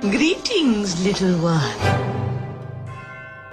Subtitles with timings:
[0.00, 1.78] Greetings, little one.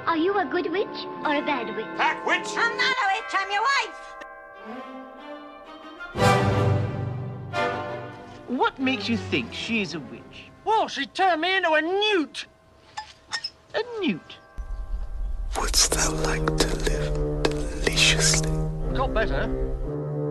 [0.06, 1.86] Are you a good witch or a bad witch?
[1.98, 2.48] Bad witch?
[2.56, 3.98] I'm not a witch, I'm your wife.
[8.48, 10.52] What makes you think she's a witch?
[10.64, 12.46] Well, she turned me into a newt.
[13.76, 14.38] A newt?
[15.60, 18.52] Wouldst thou like to live deliciously?
[18.96, 19.48] Got better.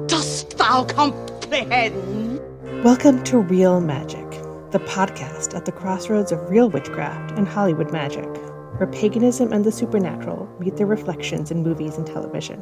[0.07, 2.41] Dost thou comprehend?
[2.85, 4.26] Welcome to Real Magic,
[4.77, 8.27] the podcast at the crossroads of real witchcraft and Hollywood magic,
[8.77, 12.59] where paganism and the supernatural meet their reflections in movies and television,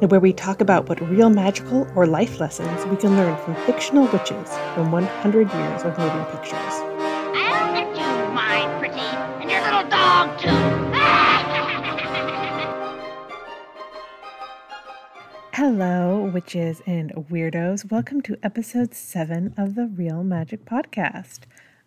[0.00, 3.54] and where we talk about what real magical or life lessons we can learn from
[3.66, 6.93] fictional witches from 100 years of moving pictures.
[15.54, 17.88] Hello, witches and weirdos.
[17.88, 21.42] Welcome to episode seven of the Real Magic Podcast.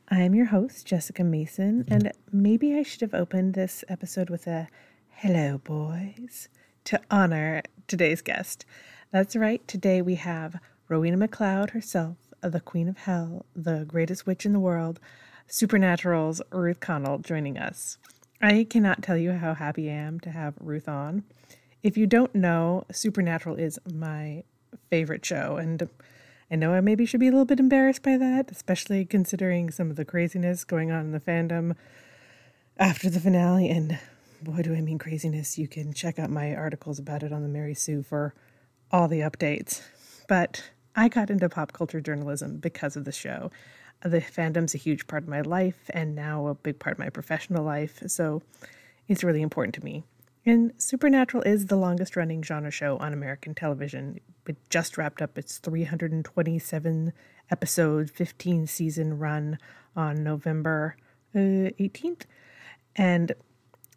[0.07, 4.47] I am your host, Jessica Mason, and maybe I should have opened this episode with
[4.47, 4.69] a
[5.09, 6.47] hello, boys,
[6.85, 8.63] to honor today's guest.
[9.11, 14.45] That's right, today we have Rowena MacLeod herself, the Queen of Hell, the greatest witch
[14.45, 15.01] in the world,
[15.45, 17.97] Supernatural's Ruth Connell, joining us.
[18.41, 21.25] I cannot tell you how happy I am to have Ruth on.
[21.87, 24.43] If you don't know, Supernatural is my
[24.89, 25.87] favorite show, and
[26.51, 29.89] I know I maybe should be a little bit embarrassed by that, especially considering some
[29.89, 31.77] of the craziness going on in the fandom
[32.77, 33.69] after the finale.
[33.69, 33.97] And
[34.41, 35.57] boy, do I mean craziness!
[35.57, 38.33] You can check out my articles about it on the Mary Sue for
[38.91, 39.81] all the updates.
[40.27, 43.49] But I got into pop culture journalism because of the show.
[44.03, 47.09] The fandom's a huge part of my life, and now a big part of my
[47.09, 48.03] professional life.
[48.07, 48.41] So
[49.07, 50.03] it's really important to me.
[50.47, 54.21] And Supernatural is the longest running genre show on American television.
[54.47, 57.11] It just wrapped up its 327
[57.51, 59.57] episode, 15 season run
[59.93, 60.95] on November
[61.35, 62.21] uh, 18th.
[62.95, 63.33] And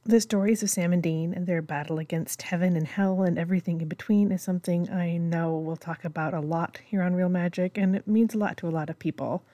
[0.04, 3.80] the stories of Sam and Dean and their battle against heaven and hell and everything
[3.80, 7.78] in between is something I know we'll talk about a lot here on Real Magic,
[7.78, 9.44] and it means a lot to a lot of people.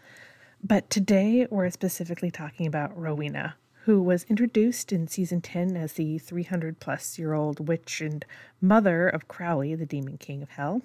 [0.65, 6.19] But today we're specifically talking about Rowena, who was introduced in season 10 as the
[6.19, 8.25] 300 plus year old witch and
[8.61, 10.83] mother of Crowley, the demon king of hell.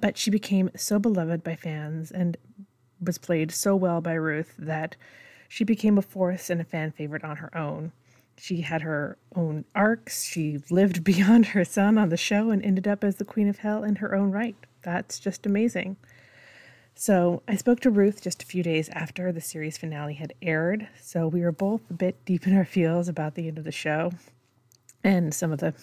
[0.00, 2.38] But she became so beloved by fans and
[2.98, 4.96] was played so well by Ruth that
[5.50, 7.92] she became a force and a fan favorite on her own.
[8.38, 10.24] She had her own arcs.
[10.24, 13.58] She lived beyond her son on the show and ended up as the queen of
[13.58, 14.56] hell in her own right.
[14.80, 15.98] That's just amazing.
[16.96, 20.88] So I spoke to Ruth just a few days after the series finale had aired.
[21.00, 23.72] So we were both a bit deep in our feels about the end of the
[23.72, 24.12] show
[25.02, 25.74] and some of the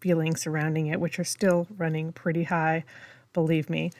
[0.00, 2.84] feelings surrounding it, which are still running pretty high,
[3.32, 3.92] believe me.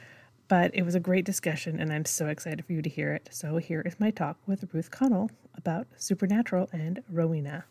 [0.49, 3.29] But it was a great discussion, and I'm so excited for you to hear it.
[3.33, 7.65] So here is my talk with Ruth Connell about Supernatural and Rowena.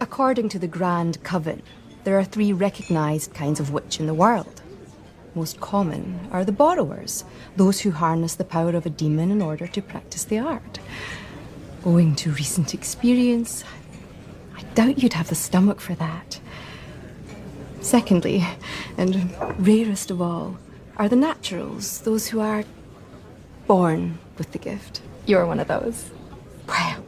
[0.00, 1.62] According to the Grand Coven,
[2.04, 4.62] there are three recognized kinds of witch in the world
[5.36, 7.24] most common are the borrowers,
[7.56, 10.80] those who harness the power of a demon in order to practice the art.
[11.84, 13.62] Owing to recent experience,
[14.56, 16.40] I doubt you'd have the stomach for that.
[17.80, 18.44] Secondly,
[18.96, 20.56] and rarest of all,
[20.96, 22.64] are the naturals, those who are
[23.66, 25.02] born with the gift.
[25.26, 26.10] You're one of those.
[26.66, 27.04] Well,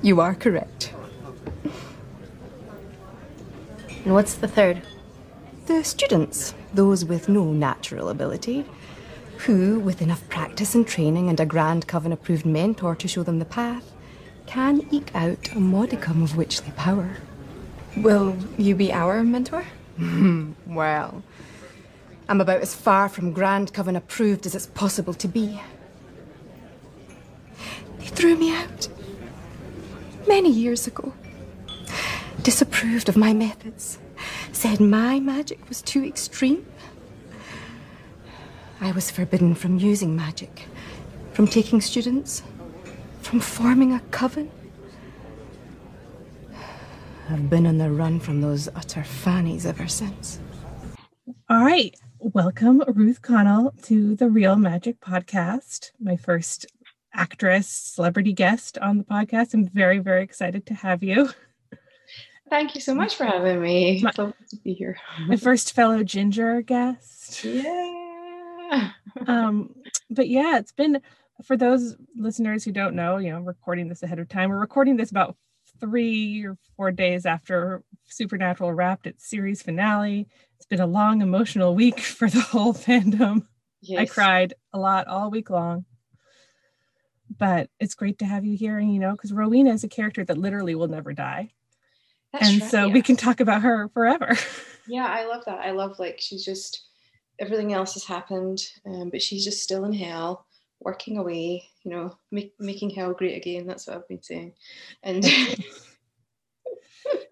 [0.00, 0.94] you are correct.
[4.04, 4.80] And what's the third?
[5.68, 8.64] The students, those with no natural ability,
[9.40, 13.38] who, with enough practice and training and a Grand Coven approved mentor to show them
[13.38, 13.92] the path,
[14.46, 17.18] can eke out a modicum of witchly power.
[17.98, 19.66] Will you be our mentor?
[20.66, 21.22] well,
[22.30, 25.60] I'm about as far from Grand Coven approved as it's possible to be.
[27.98, 28.88] They threw me out
[30.26, 31.12] many years ago,
[32.42, 33.98] disapproved of my methods,
[34.58, 36.66] said my magic was too extreme.
[38.80, 40.64] I was forbidden from using magic,
[41.32, 42.42] from taking students,
[43.20, 44.50] from forming a coven.
[47.30, 50.40] I've been on the run from those utter fannies ever since.
[51.48, 51.94] All right.
[52.18, 56.66] Welcome, Ruth Connell, to the Real Magic Podcast, my first
[57.14, 59.54] actress, celebrity guest on the podcast.
[59.54, 61.30] I'm very, very excited to have you.
[62.50, 64.00] Thank you so much for having me.
[64.02, 64.96] My- Love to be here.
[65.26, 67.44] My first fellow ginger guest.
[67.44, 68.90] Yeah.
[69.26, 69.74] Um,
[70.10, 71.00] but yeah, it's been
[71.42, 74.50] for those listeners who don't know, you know, recording this ahead of time.
[74.50, 75.36] We're recording this about
[75.80, 80.28] three or four days after Supernatural wrapped its series finale.
[80.56, 83.46] It's been a long emotional week for the whole fandom.
[83.96, 85.86] I cried a lot all week long.
[87.38, 88.78] but it's great to have you here.
[88.78, 91.50] And you know, because Rowena is a character that literally will never die.
[92.32, 92.92] That's and right, so yeah.
[92.92, 94.36] we can talk about her forever.
[94.90, 95.60] Yeah, I love that.
[95.60, 96.86] I love like she's just
[97.38, 100.46] everything else has happened, um, but she's just still in hell,
[100.80, 101.68] working away.
[101.84, 103.66] You know, make, making hell great again.
[103.66, 104.54] That's what I've been saying.
[105.02, 105.26] And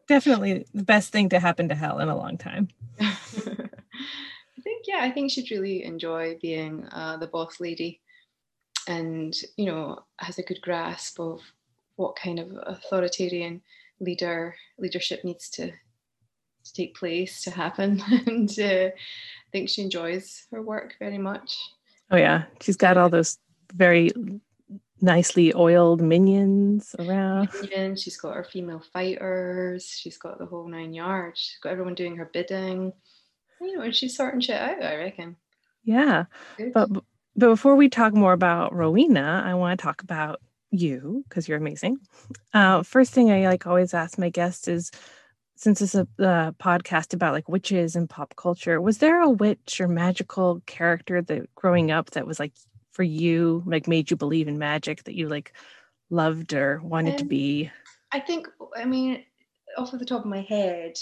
[0.08, 2.68] Definitely the best thing to happen to Hell in a long time.
[3.00, 3.16] I
[4.62, 8.00] think yeah, I think she'd really enjoy being uh, the boss lady,
[8.86, 11.40] and you know has a good grasp of
[11.96, 13.62] what kind of authoritarian
[14.00, 20.46] leader leadership needs to to take place to happen, and uh, I think she enjoys
[20.50, 21.56] her work very much.
[22.10, 23.38] Oh yeah, she's got all those
[23.74, 24.10] very
[25.00, 27.48] nicely oiled minions around.
[27.74, 29.86] And she's got her female fighters.
[29.86, 31.40] She's got the whole nine yards.
[31.40, 32.92] She's got everyone doing her bidding.
[33.60, 34.82] You know, and she's sorting shit out.
[34.82, 35.36] I reckon.
[35.84, 36.24] Yeah,
[36.56, 36.72] Good.
[36.72, 36.92] but
[37.36, 40.40] but before we talk more about Rowena, I want to talk about
[40.70, 41.98] you because you're amazing.
[42.52, 44.90] Uh, first thing I like always ask my guests is,
[45.56, 49.80] since it's a, a podcast about like witches and pop culture, was there a witch
[49.80, 52.52] or magical character that growing up that was like
[52.92, 55.54] for you, like made you believe in magic that you like
[56.10, 57.70] loved or wanted to Um, be?
[58.12, 59.24] I think, I mean,
[59.78, 60.98] off of the top of my head,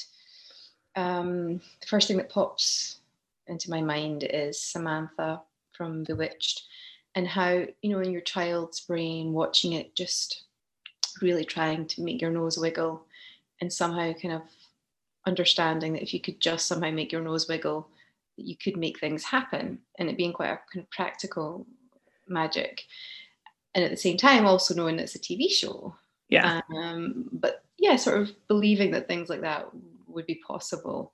[0.96, 2.99] um, the first thing that pops
[3.46, 6.62] into my mind is Samantha from Bewitched
[7.14, 10.44] and how, you know, in your child's brain, watching it just
[11.22, 13.06] really trying to make your nose wiggle
[13.61, 14.43] and somehow kind of
[15.26, 17.88] understanding that if you could just somehow make your nose wiggle,
[18.37, 21.66] that you could make things happen and it being quite a kind of practical
[22.28, 22.84] magic.
[23.75, 25.96] And at the same time, also knowing it's a TV show
[26.28, 29.69] Yeah, um, but yeah, sort of believing that things like that
[30.06, 31.12] would be possible.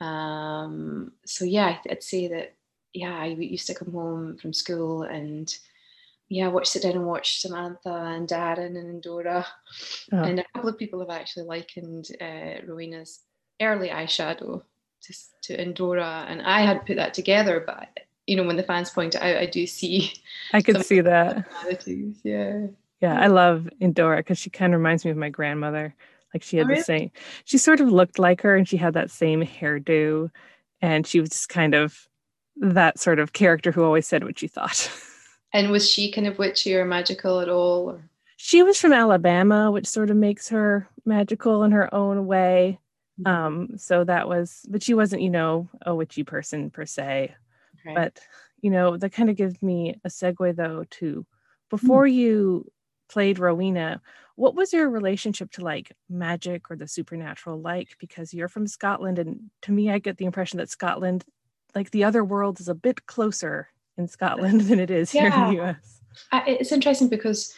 [0.00, 2.56] Um, so yeah, I'd- I'd say that
[2.92, 5.52] yeah, I used to come home from school and
[6.28, 9.46] yeah, watch sit down and watch Samantha and Darrin and Dora,
[10.12, 10.22] Oh.
[10.22, 13.20] and a couple of people have actually likened uh, Rowena's
[13.60, 14.62] early eyeshadow
[15.02, 17.88] to to Endora, and I hadn't put that together, but
[18.26, 20.12] you know when the fans point it out, I do see
[20.52, 21.46] I could see that.
[22.24, 22.66] Yeah.
[23.00, 25.94] Yeah, I love Endora because she kind of reminds me of my grandmother.
[26.34, 26.82] Like she had Oh, the really?
[26.84, 27.10] same,
[27.44, 30.30] she sort of looked like her and she had that same hairdo.
[30.82, 32.08] And she was just kind of
[32.56, 34.90] that sort of character who always said what she thought.
[35.52, 37.90] And was she kind of witchy or magical at all?
[37.90, 42.78] Or she was from Alabama, which sort of makes her magical in her own way.
[43.26, 47.34] Um, so that was, but she wasn't, you know, a witchy person per se.
[47.84, 47.94] Okay.
[47.94, 48.18] But,
[48.60, 51.26] you know, that kind of gives me a segue though to
[51.68, 52.70] before you
[53.08, 54.00] played Rowena,
[54.36, 57.96] what was your relationship to like magic or the supernatural like?
[57.98, 61.24] Because you're from Scotland, and to me, I get the impression that Scotland,
[61.74, 65.54] like the other world, is a bit closer in Scotland than it is here in
[65.54, 66.00] the US.
[66.32, 67.54] I, it's interesting because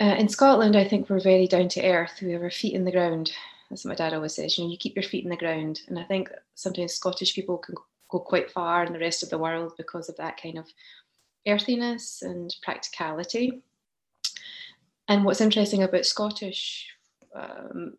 [0.00, 2.20] uh, in Scotland, I think we're very down to earth.
[2.20, 3.32] We have our feet in the ground.
[3.70, 4.58] That's what my dad always says.
[4.58, 7.58] You know, you keep your feet in the ground, and I think sometimes Scottish people
[7.58, 7.74] can
[8.10, 10.66] go quite far in the rest of the world because of that kind of
[11.46, 13.62] earthiness and practicality.
[15.08, 16.86] And what's interesting about Scottish,
[17.34, 17.94] um,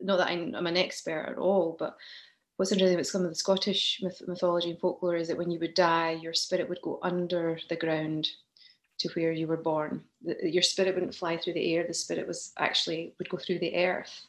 [0.00, 1.96] not that I'm, I'm an expert at all, but
[2.60, 5.58] what's interesting about some of the Scottish myth- mythology and folklore is that when you
[5.60, 8.28] would die, your spirit would go under the ground
[8.98, 10.04] to where you were born.
[10.22, 11.86] The- Your spirit wouldn't fly through the air.
[11.86, 14.26] The spirit was actually would go through the earth,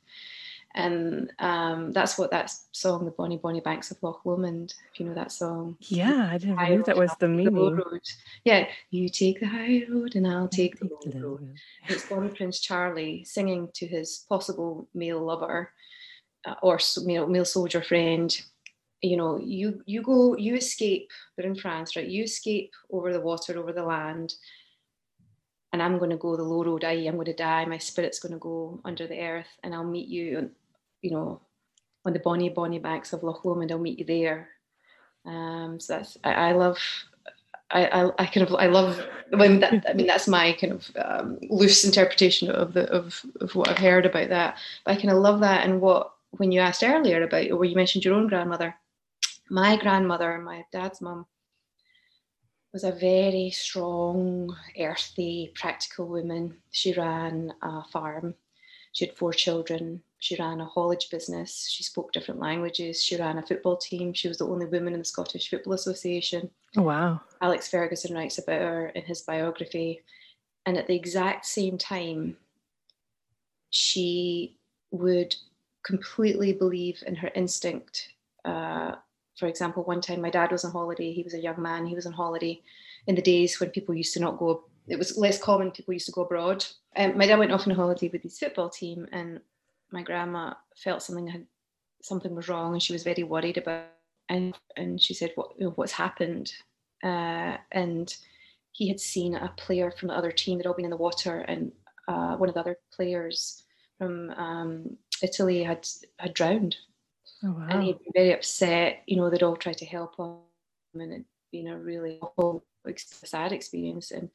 [0.76, 5.08] and um, that's what that song, "The Bonnie Bonnie Banks of Loch Lomond," if you
[5.08, 5.76] know that song.
[5.82, 7.76] Yeah, I didn't know that was the meaning.
[7.76, 8.02] road.
[8.46, 11.56] Yeah, you take the high road and I'll take the low road.
[11.90, 15.74] It's Bonnie Prince Charlie singing to his possible male lover
[16.62, 18.40] or you know male soldier friend.
[19.02, 21.10] You know, you you go, you escape.
[21.36, 22.08] They're in France, right?
[22.08, 24.36] You escape over the water, over the land,
[25.74, 26.84] and I'm going to go the low road.
[26.84, 27.66] I, I'm going to die.
[27.66, 30.38] My spirit's going to go under the earth, and I'll meet you.
[30.38, 30.52] on-
[31.02, 31.42] You know,
[32.06, 33.72] on the bonny bonny banks of Loch Lomond.
[33.72, 34.50] I'll meet you there.
[35.26, 36.78] Um, so that's I, I love.
[37.72, 39.00] I, I, I kind of I love
[39.32, 43.56] mean, that, I mean that's my kind of um, loose interpretation of the of, of
[43.56, 44.58] what I've heard about that.
[44.86, 47.76] But I kind of love that and what when you asked earlier about or you
[47.76, 48.76] mentioned your own grandmother,
[49.50, 51.26] my grandmother, my dad's mum,
[52.74, 56.58] was a very strong, earthy, practical woman.
[56.72, 58.34] She ran a farm.
[58.94, 60.02] She had four children.
[60.20, 61.68] She ran a haulage business.
[61.70, 63.04] She spoke different languages.
[63.04, 64.14] She ran a football team.
[64.14, 66.50] She was the only woman in the Scottish Football Association.
[66.78, 67.22] Oh, wow.
[67.42, 70.02] Alex Ferguson writes about her in his biography.
[70.66, 72.38] And at the exact same time,
[73.72, 74.58] she
[74.92, 75.36] would
[75.84, 78.10] completely believe in her instinct.
[78.46, 78.96] Uh,
[79.38, 81.96] for example, one time my dad was on holiday, he was a young man, he
[81.96, 82.62] was on holiday
[83.08, 85.72] in the days when people used to not go it was less common.
[85.72, 86.66] People used to go abroad.
[86.96, 89.40] Um, my dad went off on holiday with his football team, and
[89.92, 91.46] my grandma felt something had
[92.02, 93.86] something was wrong, and she was very worried about.
[94.30, 96.52] And and she said, "What what's happened?"
[97.04, 98.14] Uh, and
[98.72, 100.58] he had seen a player from the other team.
[100.58, 101.72] They'd all been in the water, and
[102.08, 103.64] uh, one of the other players
[103.98, 105.88] from um, Italy had
[106.18, 106.78] had drowned.
[107.44, 107.68] Oh, wow.
[107.70, 109.04] And he'd been very upset.
[109.08, 110.38] You know, they'd all tried to help him,
[110.94, 112.64] and it'd been a really awful,
[112.98, 114.12] sad experience.
[114.12, 114.30] And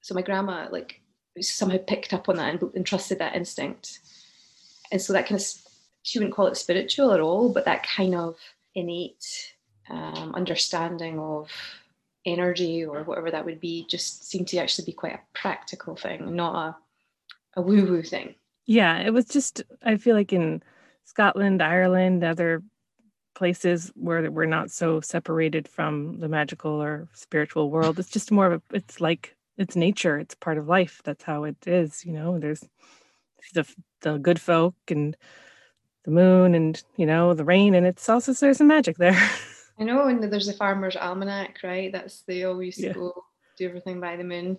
[0.00, 1.00] so my grandma, like,
[1.40, 4.00] somehow picked up on that and, and trusted that instinct.
[4.90, 5.46] And so that kind of,
[6.02, 8.36] she wouldn't call it spiritual at all, but that kind of
[8.74, 9.54] innate
[9.90, 11.50] um, understanding of
[12.24, 16.36] energy or whatever that would be just seemed to actually be quite a practical thing,
[16.36, 16.76] not
[17.56, 18.34] a, a woo woo thing.
[18.66, 20.62] Yeah, it was just, I feel like in
[21.04, 22.62] Scotland, Ireland, other
[23.34, 28.52] places where we're not so separated from the magical or spiritual world, it's just more
[28.52, 31.00] of a, it's like, it's nature, it's part of life.
[31.04, 32.62] That's how it is, you know, there's
[33.54, 33.66] the,
[34.02, 35.16] the good folk and
[36.04, 39.18] the moon and, you know, the rain, and it's also, there's some magic there.
[39.78, 41.90] I know, and there's the farmer's almanac, right?
[41.92, 42.92] That's they always Yeah.
[42.92, 43.24] go
[43.58, 44.58] do everything by the moon.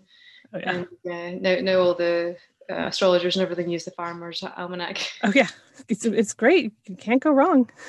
[0.53, 0.71] Oh, yeah.
[0.71, 2.37] And uh, now, now all the
[2.69, 4.99] uh, astrologers and everything use the farmer's almanac.
[5.23, 5.47] Oh yeah,
[5.89, 6.73] it's it's great.
[6.85, 7.69] You can't go wrong.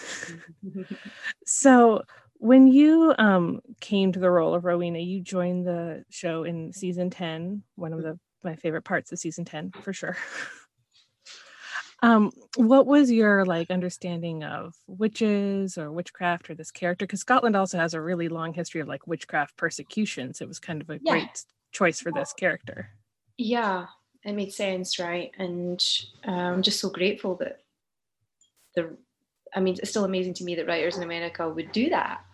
[1.47, 2.03] So
[2.39, 7.11] when you um, came to the role of Rowena, you joined the show in season
[7.11, 7.63] ten.
[7.77, 10.17] One of the my favorite parts of season ten for sure.
[12.03, 17.07] Um, what was your like understanding of witches or witchcraft or this character?
[17.07, 20.43] Because Scotland also has a really long history of like witchcraft persecutions.
[20.43, 21.13] It was kind of a Yeah.
[21.13, 21.45] great
[21.75, 22.91] choice for this character.
[23.37, 23.87] yeah,
[24.25, 25.31] it made sense, right?
[25.39, 25.85] And
[26.27, 27.61] uh, I'm just so grateful that
[28.75, 28.97] the.
[29.57, 32.25] I mean, it's still amazing to me that writers in America would do that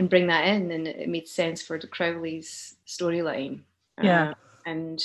[0.00, 3.60] and bring that in, and it made sense for the Crowley's storyline.
[4.02, 4.30] Yeah.
[4.30, 4.34] Uh,
[4.66, 5.00] and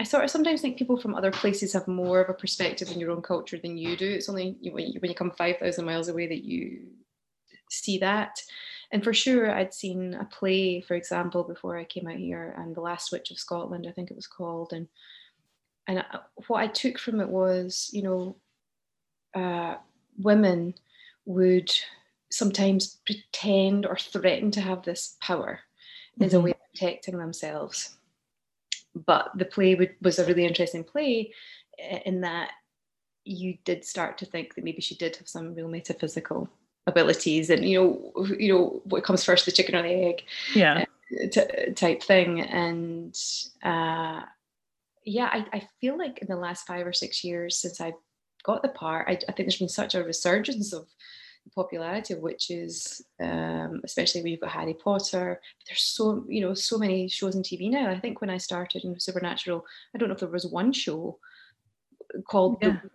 [0.00, 2.98] I sort of sometimes think people from other places have more of a perspective in
[2.98, 4.10] your own culture than you do.
[4.10, 6.86] It's only when you, when you come 5,000 miles away that you
[7.70, 8.42] see that.
[8.92, 12.74] And for sure, I'd seen a play, for example, before I came out here, and
[12.74, 14.72] The Last Witch of Scotland, I think it was called.
[14.72, 14.88] And
[15.86, 18.36] and I- what I took from it was, you know,
[19.34, 19.76] uh,
[20.18, 20.74] women
[21.24, 21.70] would
[22.30, 25.60] sometimes pretend or threaten to have this power
[26.20, 26.42] as a Mhm.
[26.44, 27.96] way of protecting themselves
[28.94, 31.32] but the play would, was a really interesting play
[32.04, 32.50] in that
[33.24, 36.48] you did start to think that maybe she did have some real metaphysical
[36.90, 40.18] abilities and you know you know what comes first the chicken or the egg
[40.54, 40.84] Yeah.
[41.34, 43.14] t- type thing and
[43.72, 44.20] uh
[45.04, 47.92] yeah I, I feel like in the last five or six years since i
[48.48, 50.86] got the part I, I think there's been such a resurgence of
[51.44, 56.54] the popularity of witches um especially when you've got harry potter there's so you know
[56.54, 60.08] so many shows on tv now i think when i started in supernatural i don't
[60.08, 61.18] know if there was one show
[62.30, 62.76] called Yeah.
[62.82, 62.90] the,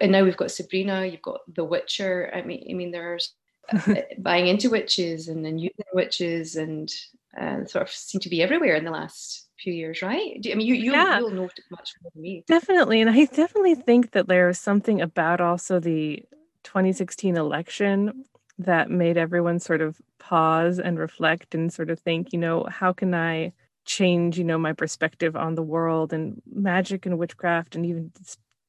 [0.00, 3.34] and now we've got sabrina you've got the witcher i mean i mean there's
[3.72, 6.92] uh, buying into witches and then using witches and
[7.40, 10.54] uh, sort of seem to be everywhere in the last few years right Do- i
[10.54, 11.18] mean you you'll, Yeah.
[11.20, 13.00] you'll know much more than me Definitely.
[13.00, 16.22] And I definitely think that there's something about also the
[16.64, 18.24] 2016 election
[18.58, 22.92] that made everyone sort of pause and reflect and sort of think, you know, how
[22.92, 23.52] can I
[23.84, 28.12] change, you know, my perspective on the world and magic and witchcraft and even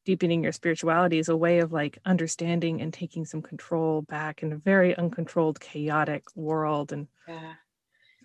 [0.05, 4.51] deepening your spirituality is a way of like understanding and taking some control back in
[4.51, 6.91] a very uncontrolled, chaotic world.
[6.91, 7.53] And yeah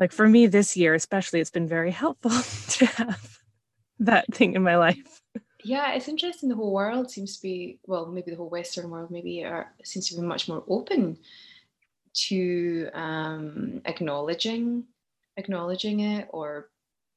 [0.00, 2.30] like for me this year, especially, it's been very helpful
[2.78, 3.38] to have
[4.00, 5.20] that thing in my life.
[5.64, 9.10] yeah it's interesting the whole world seems to be well maybe the whole western world
[9.10, 11.18] maybe are, seems to be much more open
[12.14, 14.84] to um acknowledging
[15.36, 16.70] acknowledging it or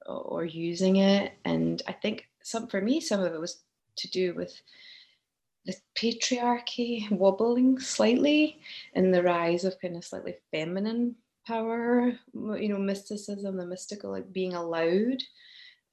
[0.08, 3.62] or using it and i think some for me some of it was
[4.01, 4.62] to do with
[5.65, 8.60] the patriarchy wobbling slightly
[8.96, 11.15] and the rise of kind of slightly feminine
[11.48, 15.22] power you know mysticism the mystical like being allowed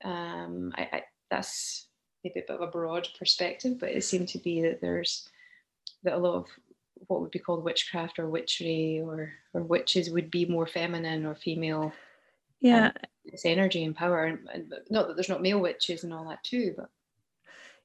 [0.05, 1.87] um i, I that's
[2.25, 5.29] maybe a bit of a broad perspective but it seemed to be that there's
[6.03, 6.47] that a lot of
[7.07, 11.35] what would be called witchcraft or witchery or or witches would be more feminine or
[11.35, 11.93] female
[12.61, 12.93] Yeah.
[13.25, 16.43] it's energy and power and, and not that there's not male witches and all that
[16.45, 16.91] too but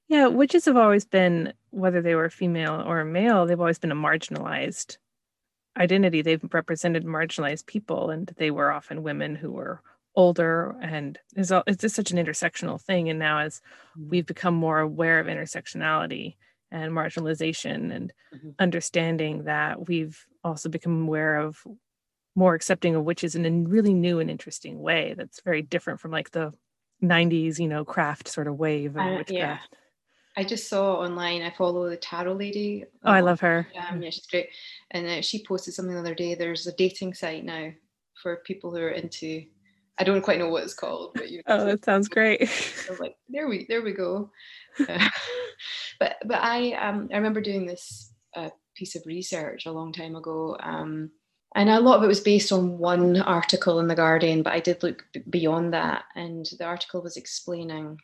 [0.09, 3.95] Yeah, witches have always been, whether they were female or male, they've always been a
[3.95, 4.97] marginalized
[5.77, 6.21] identity.
[6.21, 9.81] They've represented marginalized people, and they were often women who were
[10.15, 10.75] older.
[10.81, 13.09] And it's, all, it's just such an intersectional thing.
[13.09, 13.61] And now, as
[14.11, 16.37] we've become more aware of intersectionality
[16.71, 18.55] and marginalization and Mhm.
[18.59, 21.65] understanding that, we've also become aware of
[22.35, 26.11] more accepting of witches in a really new and interesting way that's very different from
[26.11, 26.53] like the
[27.01, 29.59] 90s, you know, craft sort of wave of Uh, yeah.
[30.35, 31.41] I just saw online.
[31.41, 32.85] I follow the tarot lady.
[33.03, 33.67] Oh, I love her.
[33.75, 34.03] Instagram.
[34.03, 34.49] Yeah, she's great.
[34.91, 36.35] And uh, she posted something the other day.
[36.35, 37.71] There's a dating site now
[38.21, 39.45] for people who are into.
[39.99, 41.41] I don't quite know what it's called, but you.
[41.47, 42.49] Oh, that sounds great.
[42.99, 44.31] Like, there we, there we go.
[44.79, 45.09] Uh,
[45.99, 50.15] but but I um I remember doing this uh, piece of research a long time
[50.15, 50.57] ago.
[50.59, 51.11] Um,
[51.55, 54.59] and a lot of it was based on one article in the Guardian, but I
[54.59, 57.99] did look b- beyond that, and the article was explaining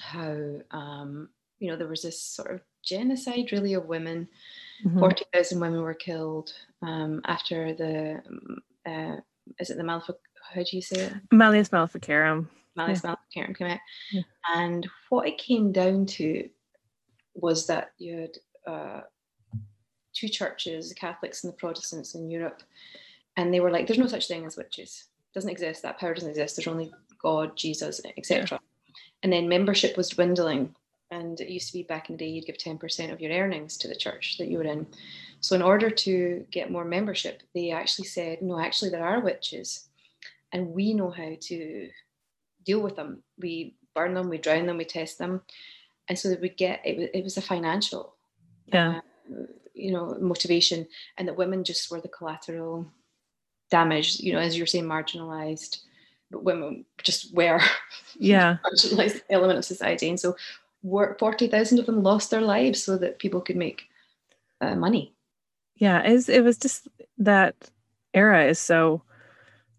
[0.00, 0.36] how
[0.72, 1.28] um,
[1.62, 4.28] you know there was this sort of genocide really of women.
[4.84, 4.98] Mhm.
[4.98, 6.52] Forty thousand women were killed
[6.82, 8.20] um, after the
[8.84, 9.16] uh,
[9.60, 10.14] is it the Malfa?
[10.52, 11.12] How do you say it?
[11.30, 12.50] Malleus Maleficarum.
[12.74, 13.78] Malleus Maleficarum came out,
[14.10, 14.22] Yeah.
[14.54, 16.48] and what it came down to
[17.34, 19.00] was that you had uh,
[20.14, 22.62] two churches, the Catholics and the Protestants in Europe,
[23.36, 25.04] and they were like, "There's no such thing as witches.
[25.30, 25.82] It Doesn't exist.
[25.82, 26.56] That power doesn't exist.
[26.56, 26.90] There's only
[27.22, 28.58] God, Jesus, etc."
[29.22, 30.74] And then membership was dwindling,
[31.12, 33.32] and it used to be back in the day you'd give ten percent of your
[33.32, 34.86] earnings to the church that you were in.
[35.40, 39.88] So in order to get more membership, they actually said, "No, actually, there are witches."
[40.54, 41.88] and we know how to
[42.66, 43.22] deal with them.
[43.38, 45.40] We burn them, we drown them, we test them,
[46.08, 46.98] and so that we get it.
[46.98, 48.16] wa- It was a financial,
[48.66, 49.00] Yeah.
[49.30, 52.86] uh, you know, motivation, and that women just were the collateral
[53.70, 54.20] damage.
[54.20, 55.78] You know, as you're saying, marginalized,
[56.30, 57.60] but women just were
[58.18, 58.58] Yeah.
[58.66, 60.36] marginalized element of society, and so
[60.82, 63.84] were forty thousand of them lost their lives so that people could make
[64.62, 65.14] uh, money.
[65.76, 66.02] Yeah.
[66.02, 67.54] It's, it was just that
[68.14, 69.02] era is so,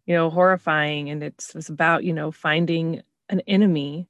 [0.05, 1.09] you know, horrifying.
[1.09, 4.09] And it's, was about, you know, finding an enemy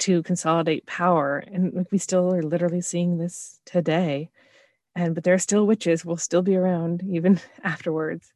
[0.00, 1.38] to consolidate power.
[1.38, 4.30] And we still are literally seeing this today.
[4.94, 8.30] And, but there are still witches, will still be around even afterwards.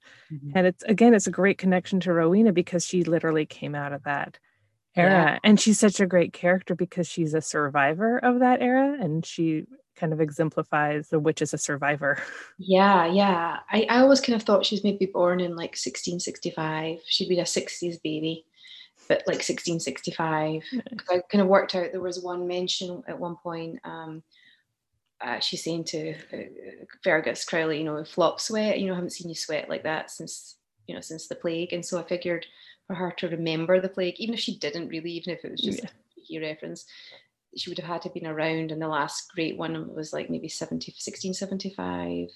[0.55, 4.05] And it's, again, it's a great connection to Rowena because she literally came out of
[4.05, 4.39] that
[4.97, 5.41] era.
[5.45, 8.97] And she's such a great character because she's a survivor of that era.
[9.01, 9.67] And she
[9.97, 12.23] kind of exemplifies the witch as a survivor.
[12.59, 13.59] Yeah, yeah.
[13.71, 17.01] I, I always kind of thought she was maybe born in like 1665.
[17.07, 18.47] She'd be a 60s baby,
[19.09, 20.63] but like 1665.
[21.11, 23.79] I kind of worked out there was one mention at one point.
[23.85, 24.23] Um,
[25.21, 28.81] uh, she's saying to uh, Fergus Crowley, you know, flop sweat.
[28.81, 31.73] You know, I haven't seen you sweat like that since you know since the plague.
[31.73, 32.47] And so I figured
[32.87, 35.61] for her to remember the plague, even if she didn't really, even if it was
[35.61, 35.85] just
[36.29, 36.39] Yeah.
[36.39, 36.87] a reference,
[37.57, 38.71] she would have had to have been around.
[38.73, 42.29] And the last great one was like maybe 70, 1675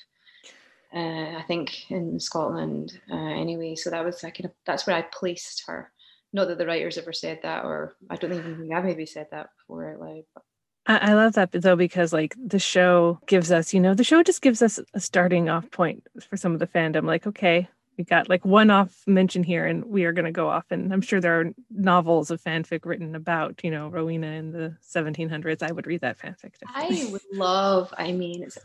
[0.92, 3.76] uh, I think in Scotland uh, anyway.
[3.76, 5.92] So that was I kind of that's where I placed her.
[6.32, 9.28] Not that the writers ever said that, or I don't even think I've maybe said
[9.30, 10.24] that before out loud.
[10.34, 10.42] But
[10.86, 14.22] I, I love that though because like the show gives us, you know, the show
[14.22, 17.04] just gives us a starting off point for some of the fandom.
[17.04, 17.68] Like, okay,
[18.00, 20.64] we got like one off mention here, and we are going to go off.
[20.70, 24.74] And I'm sure there are novels of fanfic written about, you know, Rowena in the
[24.82, 25.62] 1700s.
[25.62, 26.54] I would read that fanfic.
[26.58, 27.08] Definitely.
[27.08, 27.92] I would love.
[27.98, 28.56] I mean, it's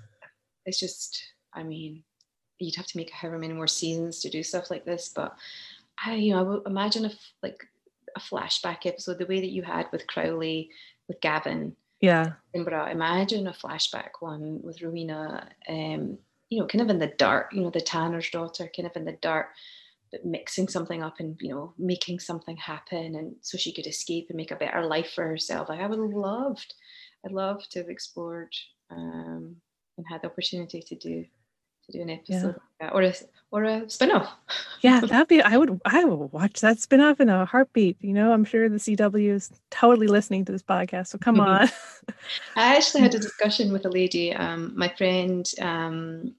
[0.65, 1.21] it's just.
[1.53, 2.03] I mean,
[2.59, 5.35] you'd have to make however many more seasons to do stuff like this, but
[6.03, 7.65] I, you know, I would imagine if like
[8.15, 10.69] a flashback episode, the way that you had with Crowley,
[11.09, 12.87] with Gavin, yeah, Edinburgh.
[12.87, 16.17] Imagine a flashback one with Rowena, um,
[16.49, 19.05] you know, kind of in the dark, you know, the tanner's daughter, kind of in
[19.05, 19.47] the dark,
[20.11, 24.27] but mixing something up and, you know, making something happen and so she could escape
[24.29, 25.69] and make a better life for herself.
[25.69, 26.73] Like I would have loved,
[27.25, 28.53] I'd love to have explored
[28.91, 29.55] um,
[29.97, 31.25] and had the opportunity to do
[31.85, 33.13] to do an episode like or a
[33.51, 34.33] or a spin-off.
[34.81, 35.41] yeah, that'd be.
[35.41, 35.79] I would.
[35.85, 37.97] I would watch that spin off in a heartbeat.
[38.01, 41.07] You know, I'm sure the CW is totally listening to this podcast.
[41.07, 41.69] So come on.
[42.55, 46.35] I actually had a discussion with a lady, um, my friend um,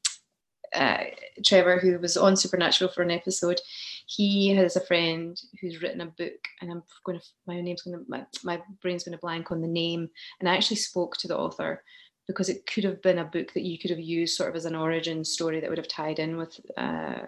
[0.75, 1.05] uh,
[1.45, 3.61] Trevor, who was on Supernatural for an episode.
[4.09, 7.99] He has a friend who's written a book, and I'm going to my name's going
[7.99, 10.09] to my, my brain's going to blank on the name.
[10.41, 11.83] And I actually spoke to the author
[12.27, 14.65] because it could have been a book that you could have used sort of as
[14.65, 17.19] an origin story that would have tied in with uh,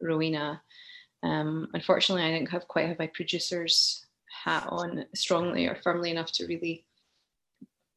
[0.00, 0.60] Rowena.
[1.22, 4.06] Um, unfortunately, I didn't have quite have my producer's
[4.44, 6.84] hat on strongly or firmly enough to really,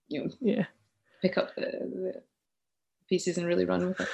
[0.08, 0.66] you know, yeah.
[1.22, 2.22] pick up the, the
[3.10, 4.10] pieces and really run with it.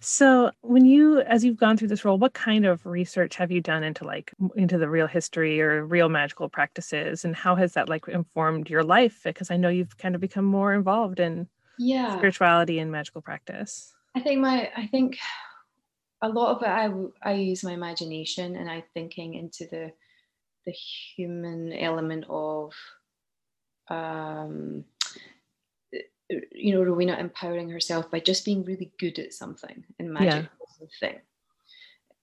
[0.00, 3.60] So, when you, as you've gone through this role, what kind of research have you
[3.60, 7.88] done into like into the real history or real magical practices, and how has that
[7.88, 9.22] like informed your life?
[9.24, 13.94] Because I know you've kind of become more involved in Yeah, spirituality and magical practice.
[14.14, 15.18] I think my I think
[16.22, 19.92] a lot of it I I use my imagination and I thinking into the
[20.66, 22.72] the human element of
[23.88, 24.84] um
[26.30, 30.78] you know Rowena empowering herself by just being really good at something and magic is
[30.80, 31.20] the thing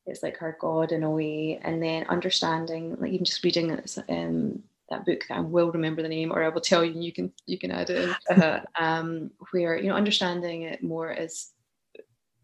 [0.08, 4.64] it's like her god in a way and then understanding like even just reading um
[4.92, 7.12] that book that I will remember the name, or I will tell you, and you
[7.12, 8.42] can you can add it in.
[8.42, 11.50] Uh, um, where you know understanding it more as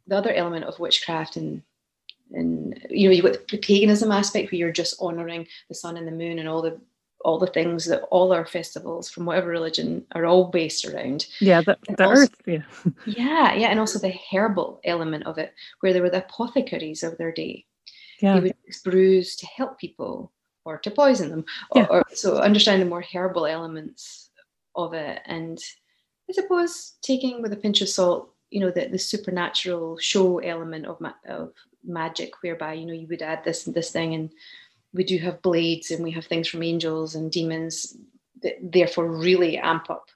[0.07, 1.61] the other element of witchcraft and
[2.31, 6.07] and you know you've got the paganism aspect where you're just honoring the sun and
[6.07, 6.79] the moon and all the
[7.25, 11.61] all the things that all our festivals from whatever religion are all based around Yeah,
[11.61, 12.41] the, the also- earth.
[12.45, 12.63] Yeah.
[13.05, 17.17] yeah yeah and also the herbal element of it where they were the apothecaries of
[17.17, 17.65] their day
[18.21, 18.35] Yeah.
[18.35, 20.31] they would use brews to help people
[20.63, 21.87] or to poison them or, Yeah.
[21.89, 24.29] or so understand the more herbal elements
[24.75, 25.57] of it and
[26.29, 30.85] i suppose taking with a pinch of salt you know the, the supernatural show element
[30.85, 31.51] of, ma- of
[31.83, 34.29] magic whereby you know you would add this and this thing and
[34.97, 37.95] we do have blades and we have things from angels and demons
[38.41, 40.09] that therefore really amp up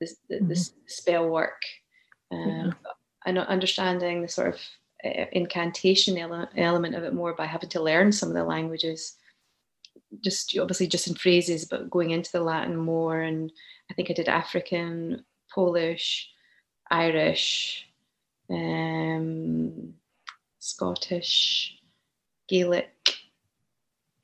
[0.00, 1.62] this, the, this spell work.
[2.32, 2.74] Um,
[3.26, 4.60] and understanding the sort of
[5.04, 9.16] uh, incantation ele- element of it more by having to learn some of the languages
[10.24, 13.20] just obviously just in phrases but going into the latin more.
[13.20, 13.52] And
[13.90, 15.24] i think i did african
[15.54, 16.30] polish
[16.90, 17.86] irish
[18.48, 19.92] um,
[20.58, 21.76] scottish
[22.48, 22.91] gaelic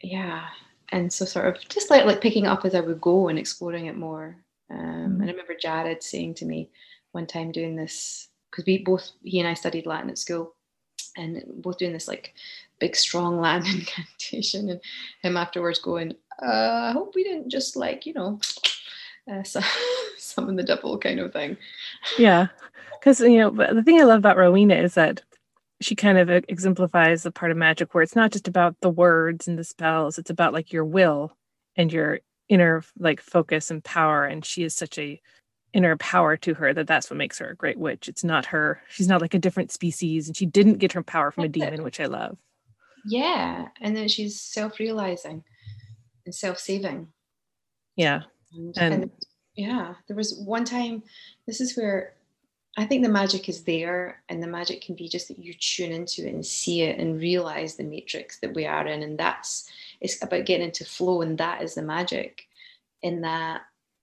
[0.02, 0.46] yeah
[0.90, 3.86] and so sort of just like like picking up as i would go and exploring
[3.86, 4.36] it more.
[4.70, 6.70] Um, and i remember jared saying to me
[7.12, 10.54] one time doing this because we both he and i studied latin at school
[11.16, 12.34] and both doing this like
[12.78, 14.80] big strong latin incantation and
[15.22, 18.38] him afterwards going uh, i hope we didn't just like you know
[19.30, 19.60] uh, so,
[20.18, 21.56] summon the devil kind of thing.
[22.18, 22.48] Yeah,
[22.98, 25.22] because you know, but the thing I love about Rowena is that
[25.80, 28.90] she kind of e- exemplifies the part of magic where it's not just about the
[28.90, 31.36] words and the spells; it's about like your will
[31.76, 34.24] and your inner like focus and power.
[34.24, 35.20] And she is such a
[35.74, 38.08] inner power to her that that's what makes her a great witch.
[38.08, 41.30] It's not her; she's not like a different species, and she didn't get her power
[41.30, 42.36] from a demon, which I love.
[43.06, 45.44] yeah and then she's self-realizing
[46.26, 47.06] and self-saving
[47.96, 49.10] Yeah, And, And- and
[49.54, 51.02] yeah, there was one time,
[51.46, 52.14] this is where
[52.78, 55.90] I think the magic is there, and the magic can be just that you tune
[55.90, 59.02] into it and see it and realize the matrix that we are in.
[59.02, 59.68] And that's
[60.00, 62.46] it's about getting into flow, and that is the magic.
[63.02, 63.62] In that,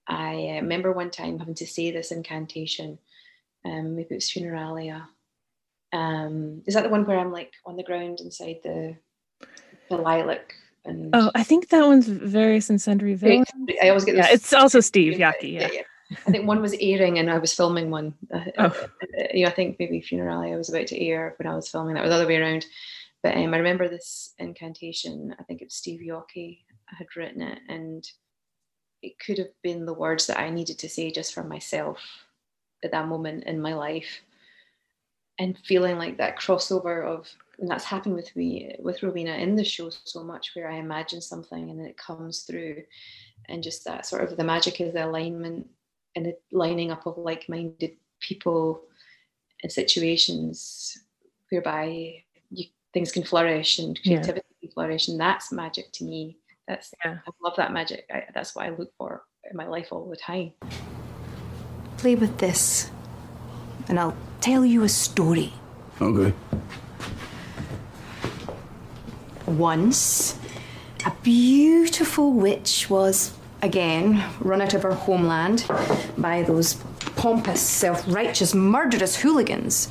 [0.09, 2.99] I uh, remember one time having to say this incantation,
[3.63, 5.07] um, maybe it was Funeralia.
[5.93, 8.97] Um, is that the one where I'm like on the ground inside the
[9.89, 10.53] the lilac?
[10.83, 13.47] And Oh, I think that one's various and sundry villains.
[13.81, 15.53] I always get Yeah, it's also Steve Yockey.
[15.53, 15.69] Yeah.
[16.11, 18.13] I think one was airing and I was filming one.
[18.33, 18.65] Uh, Oh.
[18.65, 18.87] uh,
[19.33, 21.95] yeah, I think maybe Funeralia I was about to air when I was filming.
[21.95, 22.65] That was the other way around.
[23.23, 25.35] But um, I remember this incantation.
[25.39, 28.07] I think it was Steve Yockey had written it, and
[29.01, 31.99] it could have been the words that I needed to say just for myself
[32.83, 34.21] at that moment in my life.
[35.39, 37.27] And feeling like that crossover of,
[37.59, 41.19] and that's happened with me with Rowena in the show so much, where I imagine
[41.19, 42.83] something and then it comes through,
[43.49, 45.67] and just that sort of the magic is the alignment
[46.15, 48.81] and the lining up of like-minded people
[49.63, 50.97] and situations
[51.51, 54.17] whereby you, things can flourish and Yeah.
[54.17, 57.17] creativity can flourish and that's magic to me that's Yeah.
[57.27, 60.15] i love that magic I, that's what i look for in my life all the
[60.15, 60.53] time
[61.97, 62.91] Play with this,
[63.87, 65.53] and I'll tell you a story.
[66.01, 66.33] Okay.
[69.47, 70.37] Once,
[71.05, 73.33] a beautiful witch was,
[73.65, 75.65] again, run out of her homeland
[76.17, 76.75] by those
[77.17, 79.89] pompous, self righteous, murderous hooligans.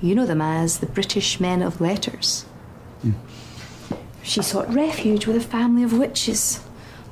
[0.00, 2.44] You know them as the British men of letters.
[3.02, 3.12] Hmm.
[4.22, 6.64] She sought refuge with a family of witches.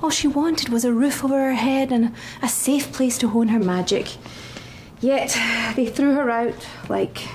[0.03, 3.49] All she wanted was a roof over her head and a safe place to hone
[3.49, 4.17] her magic.
[5.01, 5.37] Yet
[5.77, 7.29] they threw her out like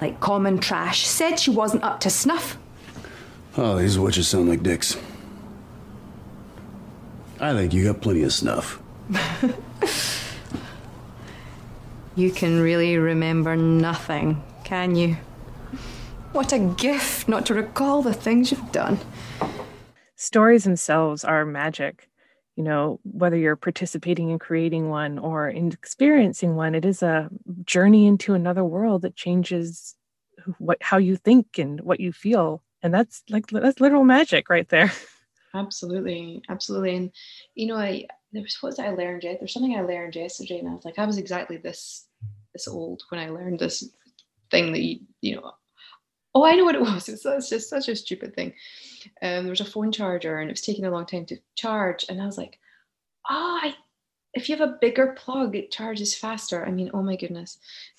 [0.00, 1.06] like common trash.
[1.06, 2.56] Said she wasn't up to snuff.
[3.56, 4.96] Oh, these witches sound like dicks.
[7.40, 8.80] I think you got plenty of snuff.
[12.16, 15.16] You can really remember nothing, can you?
[16.32, 18.98] What a gift not to recall the things you've done.
[20.16, 22.08] stories themselves are magic
[22.56, 27.30] you know whether you're participating in creating one or in experiencing one it is a
[27.64, 29.96] journey into another world that changes
[30.58, 34.68] what how you think and what you feel and that's like that's literal magic right
[34.68, 34.92] there
[35.54, 37.10] absolutely absolutely and
[37.54, 40.58] you know i there was what was i learned yet there's something i learned yesterday
[40.58, 42.06] and i was like i was exactly this
[42.52, 43.88] this old when i learned this
[44.50, 45.52] thing that you you know
[46.34, 48.52] oh i know what it was it's, it's just such a stupid thing.
[49.22, 52.04] Um there was a phone charger and it was taking a long time to charge
[52.08, 52.58] and i was like
[53.28, 53.74] oh i
[54.34, 56.64] if you have a bigger plug, it charges faster.
[56.64, 57.58] I mean, oh my goodness,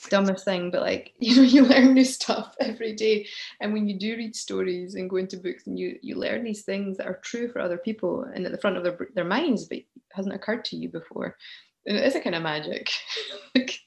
[0.09, 3.27] dumbest thing, but like you know, you learn new stuff every day.
[3.59, 6.63] And when you do read stories and go into books, and you you learn these
[6.63, 9.65] things that are true for other people and at the front of their their minds,
[9.65, 9.79] but
[10.13, 11.37] hasn't occurred to you before.
[11.85, 12.91] And it is a kind of magic,
[13.55, 13.79] like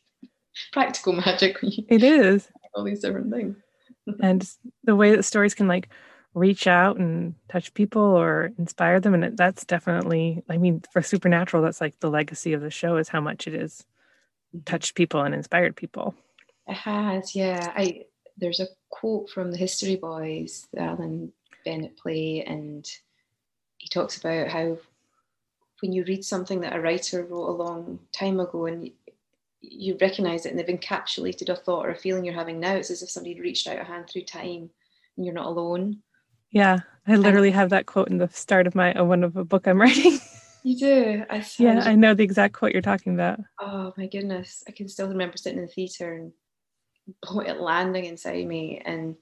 [0.73, 1.59] practical magic.
[1.63, 2.49] It is.
[2.75, 3.57] all these different things.
[4.21, 4.47] and
[4.83, 5.89] the way that stories can like
[6.35, 11.63] reach out and touch people or inspire them and that's definitely i mean for supernatural
[11.63, 13.85] that's like the legacy of the show is how much it is
[14.55, 14.63] mm-hmm.
[14.65, 16.15] touched people and inspired people
[16.67, 17.73] It has, yeah.
[17.77, 18.05] I
[18.37, 21.33] there's a quote from the History Boys, the Alan
[21.65, 22.89] Bennett play, and
[23.79, 24.79] he talks about how
[25.81, 28.91] when you read something that a writer wrote a long time ago and
[29.61, 32.91] you recognize it and they've encapsulated a thought or a feeling you're having now, it's
[32.91, 34.71] as if somebody reached out a hand through time
[35.17, 35.99] and you're not alone.
[36.55, 39.45] Yeah i literally have that quote in the start of my of one of a
[39.45, 40.19] book i'm writing.
[40.65, 41.25] You do.
[41.29, 43.39] I yeah I know the exact quote you're talking about.
[43.61, 44.65] Oh my goodness.
[44.67, 46.33] I can still remember sitting in the theater and
[47.47, 49.15] it landing inside me and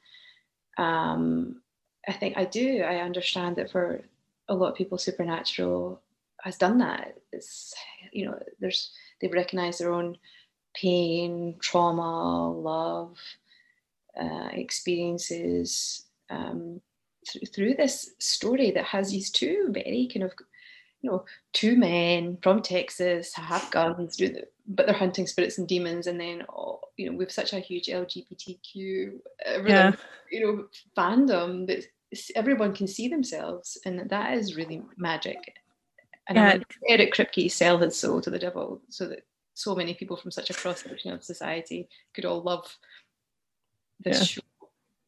[0.79, 1.61] um
[2.07, 2.83] i think i do.
[2.83, 4.03] I understand that for
[4.49, 6.01] a lot of people supernatural
[6.43, 7.19] has done that.
[7.33, 7.75] It's
[8.13, 10.19] you know there's they've recognized their own
[10.75, 13.19] pain trauma love
[14.19, 16.81] uh, experiences um,
[17.27, 20.33] th- through this story that has these two very kind of
[21.01, 25.67] you know, two men from Texas have guns, do the, but they're hunting spirits and
[25.67, 29.93] demons, and then oh, you know, we've such a huge LGBTQ, uh, everything, Yeah.
[30.31, 31.85] you know, fandom that
[32.37, 35.57] everyone can see themselves, and that is really magic.
[36.29, 36.59] And Yeah.
[36.89, 40.51] Eric Kripke sell his soul to the devil, so that so many people from such
[40.51, 42.79] a cross section of society could all love
[43.99, 44.25] this Yeah.
[44.25, 44.41] show.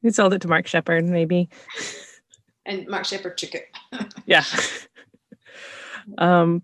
[0.02, 1.48] you sold it to mark sheppard maybe
[2.66, 3.68] And Mark Sheppard took it.
[4.26, 4.44] yeah
[6.18, 6.62] um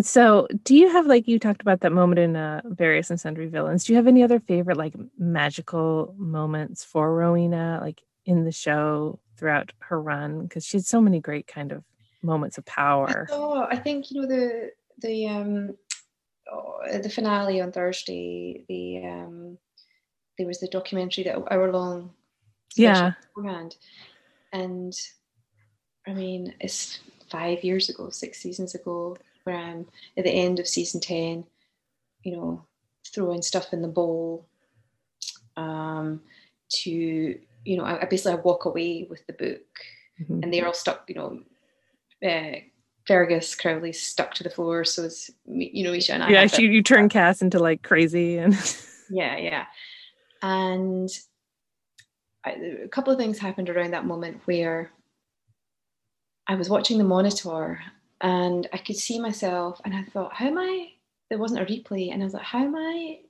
[0.00, 3.46] so do you have like you talked about that moment in uh various and sundry
[3.46, 8.52] villains do you have any other favorite like magical moments for rowena like in the
[8.52, 11.82] show throughout her run because she had so many great kind of
[12.22, 15.76] moments of power Oh, I think you know the the um
[16.50, 18.64] oh, the finale on Thursday.
[18.68, 19.58] The um
[20.38, 22.12] there was the documentary that hour long.
[22.74, 23.12] Yeah.
[23.34, 23.76] beforehand,
[24.52, 24.92] and
[26.06, 29.86] I mean it's five years ago, six seasons ago, where I'm
[30.16, 31.44] at the end of season ten.
[32.24, 32.64] You know,
[33.12, 34.46] throwing stuff in the bowl.
[35.56, 36.22] Um,
[36.70, 36.90] to
[37.64, 39.60] you know, I, I basically I walk away with the book
[40.20, 40.42] Mhm.
[40.42, 41.40] and they're all stuck, you know,
[42.28, 42.56] uh,
[43.06, 44.84] Fergus Crowley stuck to the floor.
[44.84, 46.30] So it's, you know, Isha and I.
[46.30, 48.54] yeah she, you turn cass into like crazy and
[49.10, 49.66] Yeah, yeah.
[50.42, 51.08] And
[52.44, 52.50] I,
[52.84, 54.90] a couple of things happened around that moment where
[56.46, 57.80] I was watching the monitor
[58.20, 60.88] and I could see myself and I thought, how am I?
[61.28, 62.12] There wasn't a replay.
[62.12, 63.20] And I was like, how am I?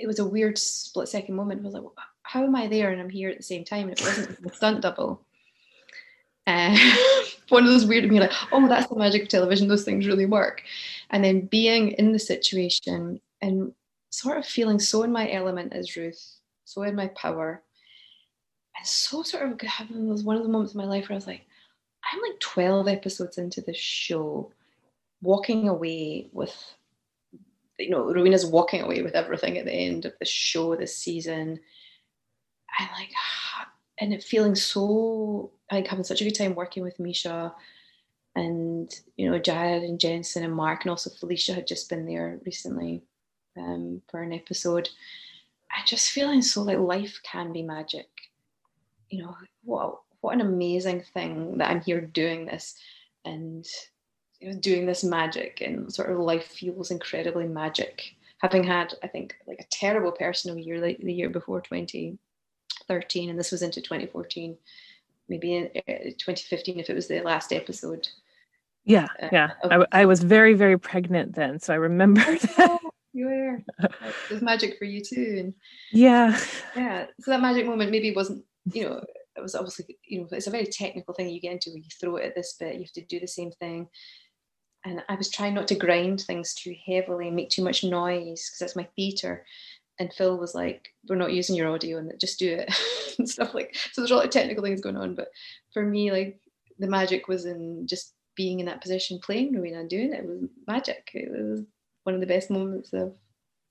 [0.00, 1.60] It was a weird split second moment.
[1.60, 1.84] I was like,
[2.22, 3.88] how am I there and I'm here at the same time?
[3.88, 5.24] And it wasn't a stunt double.
[6.46, 6.76] Uh,
[7.48, 9.68] one of those weird being like, oh, that's the magic of television.
[9.68, 10.62] Those things really work.
[11.10, 13.72] And then being in the situation and
[14.10, 17.62] sort of feeling so in my element as Ruth, so in my power,
[18.80, 21.16] and so sort of having was one of the moments in my life where I
[21.16, 21.44] was like,
[22.10, 24.50] I'm like 12 episodes into this show,
[25.20, 26.56] walking away with,
[27.78, 31.60] you know, Rowena's walking away with everything at the end of the show this season.
[32.78, 33.10] I like,
[33.98, 37.54] and it feeling so like having such a good time working with Misha
[38.34, 42.40] and you know Jared and Jensen and Mark and also Felicia had just been there
[42.46, 43.02] recently
[43.58, 44.88] um, for an episode.
[45.70, 48.08] I just feeling so like life can be magic.
[49.10, 52.76] You know, what what an amazing thing that I'm here doing this
[53.24, 53.66] and
[54.40, 58.14] you know, doing this magic and sort of life feels incredibly magic.
[58.38, 63.38] Having had, I think, like a terrible personal year like the year before 2013, and
[63.38, 64.56] this was into 2014,
[65.28, 68.08] maybe in uh, 2015 if it was the last episode.
[68.84, 72.22] yeah Uh, yeah I, of- w- I was very very pregnant then so i remember
[72.56, 72.78] that
[73.12, 73.58] you were.
[74.28, 75.36] There's magic for you too.
[75.40, 75.54] And
[75.92, 76.38] yeah
[76.76, 79.04] yeah, so that magic moment maybe wasn't, you know,
[79.36, 81.88] it was obviously, you know, it's a very technical thing you get into when you
[82.00, 83.88] throw it at this bit, you have to do the same thing.
[84.84, 88.48] And I was trying not to grind things too heavily and make too much noise
[88.48, 89.44] because that's my theatre.
[89.98, 92.74] And Phil was like, "We're not using your audio, and just do it,"
[93.18, 93.76] and stuff like.
[93.92, 95.28] So there's a lot of technical things going on, but
[95.74, 96.40] for me, like
[96.78, 100.20] the magic was in just being in that position, playing Rowena and doing it.
[100.20, 101.10] It was magic.
[101.12, 101.62] It was
[102.04, 103.14] one of the best moments of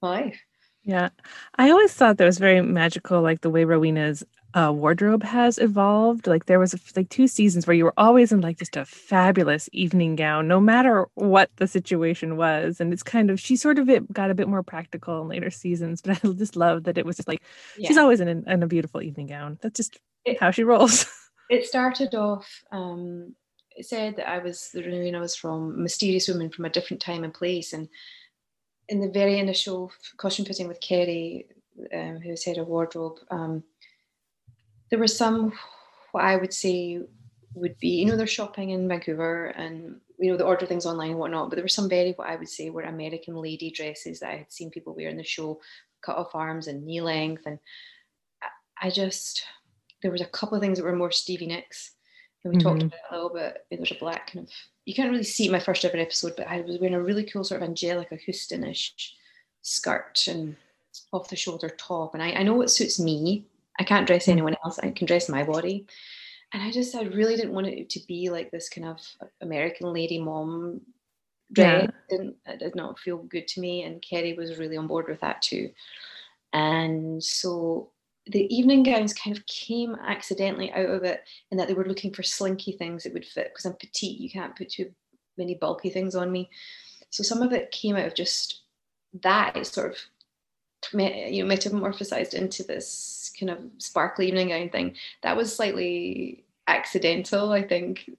[0.04, 0.40] my life.
[0.84, 1.10] Yeah.
[1.56, 4.24] I always thought that was very magical, like the way Rowena is
[4.54, 6.26] uh, wardrobe has evolved.
[6.28, 9.70] Like there was like two seasons where you were always in like just a fabulous
[9.74, 12.80] evening gown, no matter what the situation was.
[12.80, 15.50] And it's kind of she sort of it got a bit more practical in later
[15.52, 17.42] seasons, but I just love that it was just like
[17.78, 19.58] she's always in, an- in a beautiful evening gown.
[19.62, 21.06] That's just It- how she rolls.
[21.52, 22.48] It started off.
[22.72, 23.36] Um,
[23.76, 27.24] it said that I was the Rowena was from mysterious woman from a different time
[27.24, 27.90] and place, and
[28.88, 31.48] in the very initial costume fitting with Kerry,
[31.92, 33.64] um, who was head of wardrobe, um,
[34.90, 35.54] there were some
[36.12, 37.00] what I would say
[37.56, 41.12] would be you know they're shopping in Vancouver and you know they order things online
[41.12, 44.20] and whatnot, but there were some very what I would say were American lady dresses
[44.20, 45.60] that I had seen people wear in the show,
[46.02, 47.60] cut off arms and knee length, and
[48.82, 49.44] I- just
[50.02, 51.92] there was a couple of things that were more Stevie Nicks.
[52.44, 52.86] And we talked Mhm.
[52.88, 53.66] about it a little bit.
[53.70, 54.54] There's a black kind of
[54.86, 57.02] you can't really see it in my first ever episode, but I was wearing a
[57.04, 59.12] really cool sort of Anjelica Hustonish
[59.62, 60.56] skirt and
[61.14, 62.14] off the shoulder top.
[62.14, 63.46] And I, I know it suits me.
[63.80, 64.34] I can't dress mm.
[64.34, 64.78] anyone else.
[64.80, 65.88] I can dress my body.
[66.54, 69.00] And I just I really didn't want it to be like this kind of
[69.42, 70.82] American lady mom
[71.52, 71.84] dress.
[71.84, 71.92] Yeah.
[72.18, 73.84] Didn't it did not feel good to me.
[73.84, 75.72] And Kerry was really on board with that too.
[76.54, 77.92] And so
[78.26, 82.14] the evening gowns kind of came accidentally out of it in that they were looking
[82.14, 84.20] for slinky things that would fit because I'm petite.
[84.20, 84.92] You can't put too
[85.38, 86.50] many bulky things on me.
[87.12, 88.62] So some of it came out of just
[89.22, 89.56] that.
[89.56, 89.98] It sort of
[90.94, 94.96] you know metamorphosized into this kind of sparkly evening gown thing.
[95.24, 98.12] That was slightly accidental, I think.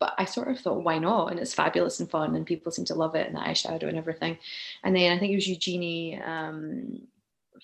[0.00, 1.30] But I sort of thought, why not?
[1.30, 3.96] And it's fabulous and fun, and people seem to love it, and the eyeshadow and
[3.96, 4.36] everything.
[4.82, 7.02] And then I think it was Eugenie um,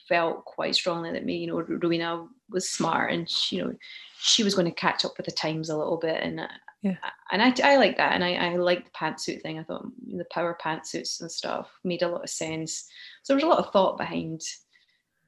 [0.08, 3.74] felt quite strongly that me, you know, Rowena was smart, and she, you know,
[4.20, 6.48] she was going to catch up with the times a little bit, and uh,
[6.82, 6.96] Yeah.
[7.32, 9.58] and I, I like that, and I, I like the pantsuit thing.
[9.58, 12.86] I thought the power pantsuits and stuff made a lot of sense.
[13.24, 14.42] So there was a lot of thought behind,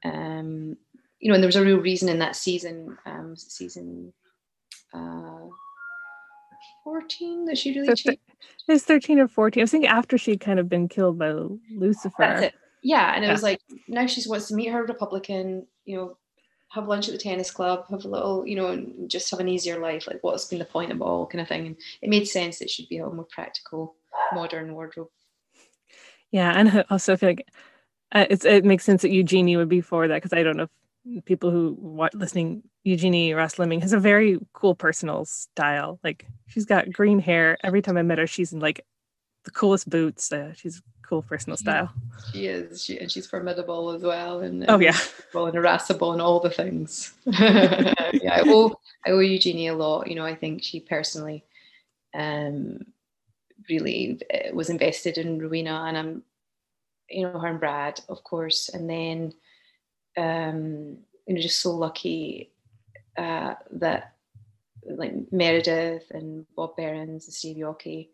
[0.05, 0.77] um,
[1.19, 4.13] you know, and there was a real reason in that season, um, season
[4.93, 5.47] uh,
[6.83, 8.21] fourteen that she really So changed.
[8.67, 9.61] It was 13 or 14.
[9.61, 11.33] I was thinking after she'd kind of been killed by
[11.75, 12.15] Lucifer.
[12.19, 12.53] That's it.
[12.81, 13.33] Yeah, and it Yeah.
[13.33, 16.17] was like now she wants to meet her Republican, you know,
[16.71, 19.47] have lunch at the tennis club, have a little, you know, and just have an
[19.47, 20.07] easier life.
[20.07, 21.67] Like, what's been the point of it all, kind of thing.
[21.67, 23.95] And it made sense that she'd be a more practical,
[24.33, 25.07] modern wardrobe.
[26.31, 27.47] Yeah, and also I also feel like
[28.11, 30.63] uh, it's it makes sense that Eugenie would be for that because I don't know
[30.63, 30.69] if
[31.25, 35.99] people who wa listening Eugenie Ross-Leming has a very cool personal style.
[36.03, 37.57] Like she's got green hair.
[37.63, 38.85] Every time I met her, she's in like
[39.43, 40.31] the coolest boots.
[40.31, 41.91] Uh, she's cool personal style.
[42.31, 44.97] She is, she, and she's formidable as well, and Oh yeah,
[45.33, 47.13] well and irascible and all the things.
[47.25, 47.93] yeah,
[48.31, 50.07] I owe I owe Eugenie a lot.
[50.07, 51.43] You know, I think she personally
[52.15, 52.79] um,
[53.69, 56.23] really uh, was invested in Rowena, and I'm,
[57.09, 59.33] you know, her and Brad, of course, and then,
[60.17, 62.51] um, you know, just so lucky
[63.17, 64.15] uh, that
[64.87, 68.09] like Meredith and Bob Berens and Steve Yockey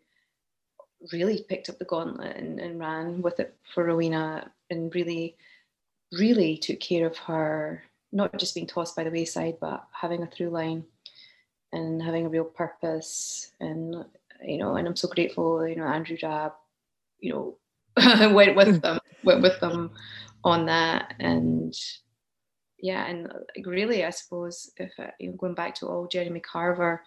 [1.12, 5.36] really picked up the gauntlet and, and ran with it for Rowena and really,
[6.12, 10.26] really took care of her, not just being tossed by the wayside, but having a
[10.26, 10.84] through line
[11.72, 13.52] and having a real purpose.
[13.60, 14.04] And,
[14.42, 16.52] you know, and I'm so grateful, you know, Andrew Dabb,
[17.18, 19.90] you know, went with them, went with them
[20.44, 21.14] on that.
[21.18, 21.74] And
[22.78, 26.40] yeah, and like really, I suppose, if I, you know, going back to all Jeremy
[26.40, 27.02] Carver,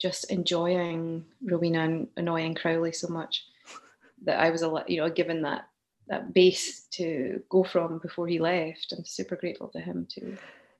[0.00, 3.44] just enjoying Rowena and annoying Crowley so much
[4.24, 5.68] that I was a you know given that
[6.08, 8.92] that base to go from before he left.
[8.96, 10.36] I'm super grateful to him too.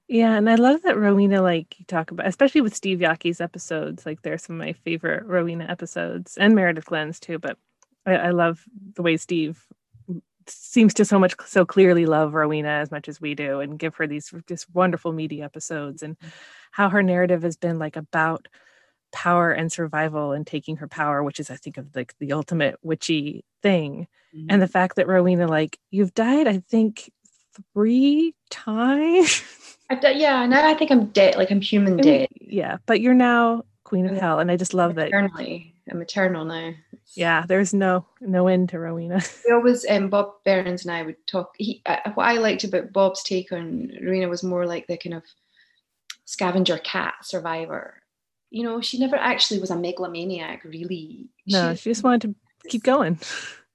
[0.09, 4.07] yeah, and I love that Rowena like you talk about, especially with Steve Yockey's episodes.
[4.07, 7.39] Like they're some of my favorite Rowena episodes, and Meredith Glynn's too.
[7.39, 7.59] But
[8.05, 9.65] I, I love the way Steve
[10.49, 13.95] seems to so much so clearly love Rowena as much as we do, and give
[13.97, 16.29] her these just wonderful meaty episodes, and mm-hmm.
[16.73, 18.49] how her narrative has been like about
[19.13, 22.77] power and survival and taking her power, which is I think of like the ultimate
[22.83, 24.09] witchy thing.
[24.51, 24.73] And the mm-hmm.
[24.73, 27.11] fact that Rowena, like, you've died, I think,
[27.73, 29.43] three times.
[29.89, 32.29] I've done, yeah, now I think I'm dead, like I'm human dead.
[32.39, 35.09] yeah, but you're now queen of hell, and I just love that.
[35.09, 36.73] Eternally, I'm eternal now.
[37.15, 39.21] Yeah, there's no no end to Rowena.
[39.47, 41.55] We always, um, Bob Berens and I would talk.
[41.59, 45.15] He, uh, what I liked about Bob's take on Rowena was more like the kind
[45.15, 45.23] of
[46.25, 48.03] scavenger cat survivor.
[48.51, 51.29] You know, she never actually was a megalomaniac, really.
[51.47, 53.19] No, she just wanted to keep going.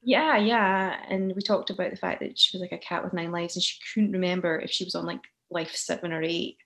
[0.03, 0.95] Yeah, yeah.
[1.09, 3.55] And we talked about the fact that she was like a cat with nine lives
[3.55, 5.19] and she couldn't remember if she was on like
[5.51, 6.57] life seven or eight.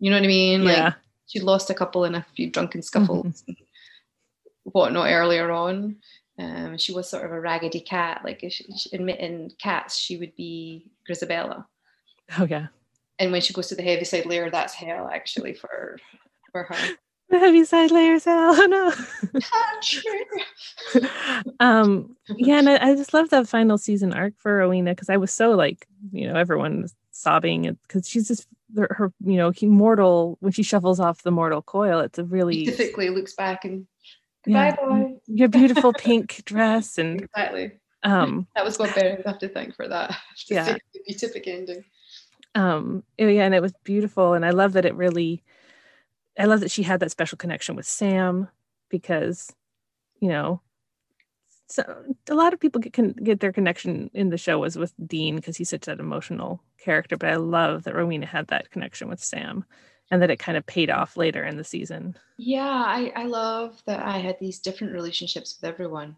[0.00, 0.64] You know what I mean?
[0.64, 0.92] Like Yeah.
[1.26, 3.58] she lost a couple in a few drunken scuffles and
[4.72, 5.96] whatnot earlier on.
[6.38, 8.20] Um, she was sort of a raggedy cat.
[8.24, 11.64] Like if she, she- in, in cats, she would be Grizabella.
[12.38, 12.66] Oh yeah.
[13.18, 15.98] and when she goes to the heaviside layer, that's hell actually for
[16.52, 16.76] for her.
[17.28, 18.54] The heavy side layers hell.
[18.56, 18.94] Oh
[20.94, 21.00] no.
[21.60, 25.16] um yeah, and I, I just love that final season arc for Rowena because I
[25.16, 28.46] was so like, you know, everyone was sobbing because she's just
[28.76, 32.24] her, her, you know, he mortal when she shuffles off the mortal coil, it's a
[32.24, 33.86] really Typically looks back and
[34.46, 35.14] goodbye yeah, boy.
[35.26, 37.72] your beautiful pink dress and Exactly.
[38.02, 40.16] um That was what would have to thank for that.
[40.48, 40.76] Yeah.
[41.06, 41.84] beatific ending.
[42.54, 45.42] um oh, yeah and it was beautiful and i love that it really
[46.38, 48.48] i love that she had that special connection with sam
[48.88, 49.52] because
[50.20, 50.60] you know
[51.68, 51.82] so
[52.30, 55.34] a lot of people get, can get their connection in the show was with dean
[55.36, 59.22] because he's such an emotional character but i love that rowena had that connection with
[59.22, 59.64] sam
[60.10, 63.82] and that it kind of paid off later in the season Yeah, I, I love
[63.86, 66.16] that I had these different relationships with everyone.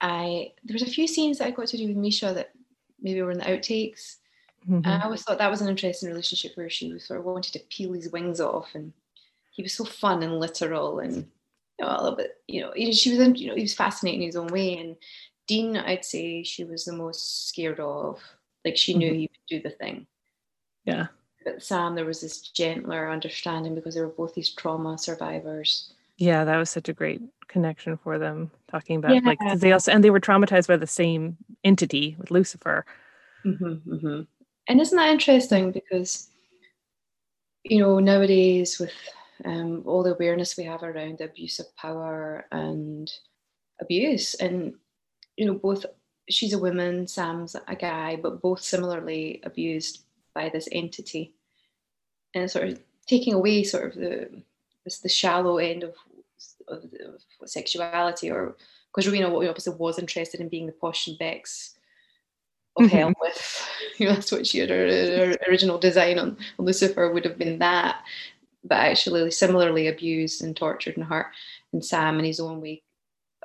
[0.00, 2.50] I there was a few scenes that I got to do with Misha that
[3.00, 4.16] maybe were in the outtakes.
[4.68, 4.76] Mhm.
[4.84, 7.52] And I always thought that was an interesting relationship where she was sort of wanted
[7.54, 8.92] to peel his wings off, and
[9.52, 11.16] he was so fun and literal, and
[11.78, 14.22] you know a little bit, you know, she was, in- you know, he was fascinating
[14.22, 14.78] in his own way.
[14.78, 14.96] And
[15.46, 18.20] Dean, I'd say she was the most scared of.
[18.64, 20.06] Like she knew he would do the thing.
[20.84, 21.06] yeah
[21.44, 25.92] But Sam, there was this gentler understanding because they were both these trauma survivors.
[26.18, 29.50] yeah that was such a great connection for them talking about like Yeah.
[29.50, 32.84] 'cause they also and they were traumatized by the same entity with lucifer
[33.44, 34.20] Mm-hmm, mm-hmm.
[34.68, 35.72] And isn't that interesting?
[35.72, 36.28] Because,
[37.64, 38.92] you know, nowadays with
[39.46, 43.10] um, all the awareness we have around the abuse of power and
[43.80, 44.74] abuse, and,
[45.38, 45.86] you know, both
[46.28, 50.04] she's a woman, Sam's a guy, but both similarly abused
[50.34, 51.32] by this entity.
[52.34, 54.42] And sort of taking away sort of the
[54.84, 55.94] this, the shallow end of,
[56.68, 56.84] of,
[57.42, 58.56] of sexuality, or
[58.94, 61.76] because Rowena obviously was interested in being the posh and Becks
[62.76, 62.90] of Mhm.
[62.90, 63.68] hell with.
[63.98, 67.58] You know, that's what she had her, her original design on Lucifer would have been
[67.58, 68.02] that,
[68.64, 71.26] but actually similarly abused and tortured and hurt.
[71.74, 72.82] And Sam, in his own way,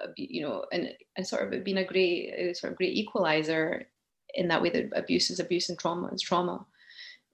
[0.01, 3.85] abu- you know, and and sort of it being a great sort of great equalizer
[4.33, 6.65] in that way that abuse is abuse and trauma is trauma,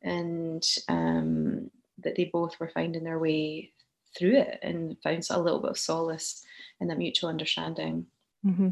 [0.04, 3.72] and um, that they both were finding their way
[4.18, 6.44] through it and found a little bit of solace
[6.80, 8.06] in that mutual understanding.
[8.44, 8.70] hmm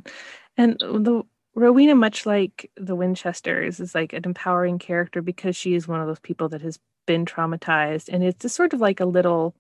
[0.58, 1.24] And the
[1.56, 6.08] Rowena, much like the Winchesters, is like an empowering character because she is one of
[6.08, 9.56] those people that has been traumatized, and it's just sort of like a little,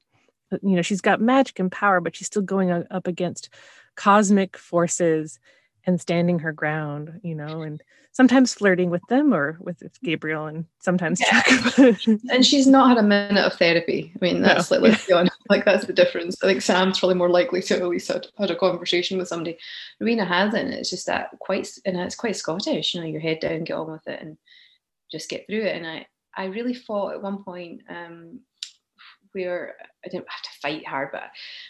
[0.61, 3.49] you know, she's got magic and power, but she's still going up against
[3.95, 5.39] cosmic forces
[5.89, 7.81] and standing her ground, you know, and
[8.11, 11.43] sometimes flirting with them or with Gabriel, and sometimes Yeah.
[12.31, 14.11] And she's not had a minute of therapy.
[14.15, 14.77] I mean, that's No.
[14.77, 16.41] like let's be honest, like that's the difference.
[16.43, 19.57] I think Sam's probably more likely to at least had, had a conversation with somebody.
[19.99, 20.73] Rowena hasn't.
[20.73, 22.93] It's just that quite, and it's quite Scottish.
[22.93, 24.37] You know, your head down, get on with it, and
[25.11, 25.75] just get through it.
[25.75, 26.05] And I,
[26.37, 28.39] I really fought at one point um,
[29.33, 29.75] where
[30.05, 31.23] I didn't have to fight hard, but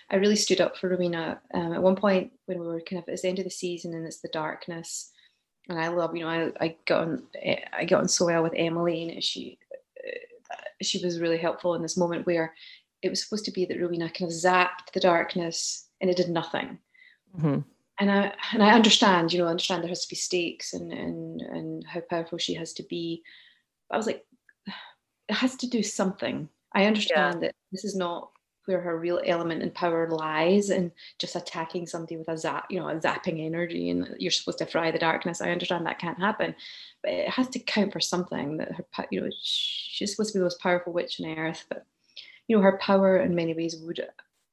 [0.10, 1.40] I really stood up for Rowena.
[1.54, 3.94] Um, at one point when we were kind of it's the end of the season
[3.94, 5.12] and it's the darkness,
[5.70, 7.24] and I love, you know, I, I got on,
[7.74, 9.60] I got on so well with Emily, and she,
[10.52, 12.56] uh, she was really helpful in this moment where
[13.02, 16.30] it was supposed to be that Rowena kind of zapped the darkness and it did
[16.30, 16.80] nothing.
[17.38, 17.64] Mhm.
[18.00, 20.92] And I and I understand, you know, I understand there has to be stakes and
[20.92, 23.24] and and how powerful she has to be.
[23.90, 24.26] But I was like,
[25.30, 26.50] it has to do something.
[26.74, 28.32] I understand that this is not
[28.66, 32.80] where her real element and power lies and just attacking somebody with a zap, you
[32.80, 35.42] know, a zapping energy and you're supposed to fry the darkness.
[35.42, 36.54] I understand that can't happen,
[37.02, 40.40] but it has to count for something that her, you know, she's supposed to be
[40.40, 41.86] the most powerful witch on earth, but
[42.48, 44.06] you know, her power in many ways would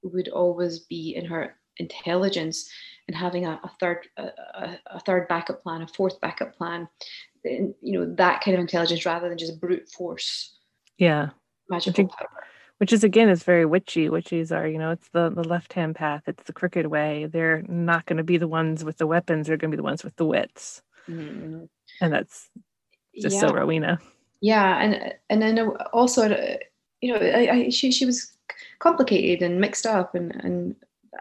[0.03, 2.71] would always be in her intelligence
[3.09, 6.89] and having a, a third a, a, a third backup plan, a fourth backup plan,
[7.45, 10.57] and, you know, that kind of intelligence rather than just brute force
[10.99, 11.31] Yeah.
[11.69, 12.29] Magical think- power.
[12.79, 14.09] which is again is very witchy.
[14.09, 16.23] Witches are you know it's the the left hand path.
[16.27, 17.27] It's the crooked way.
[17.27, 19.47] They're not going to be the ones with the weapons.
[19.47, 20.83] They're going to be the ones with the wits.
[21.09, 21.69] Mhm.
[22.01, 22.51] and that's
[23.21, 23.41] just yeah.
[23.41, 23.99] so rowena.
[24.41, 25.59] Yeah and and then
[25.93, 26.57] also uh,
[27.01, 28.37] you know I, I, she she was
[28.81, 30.77] complicated and mixed up and and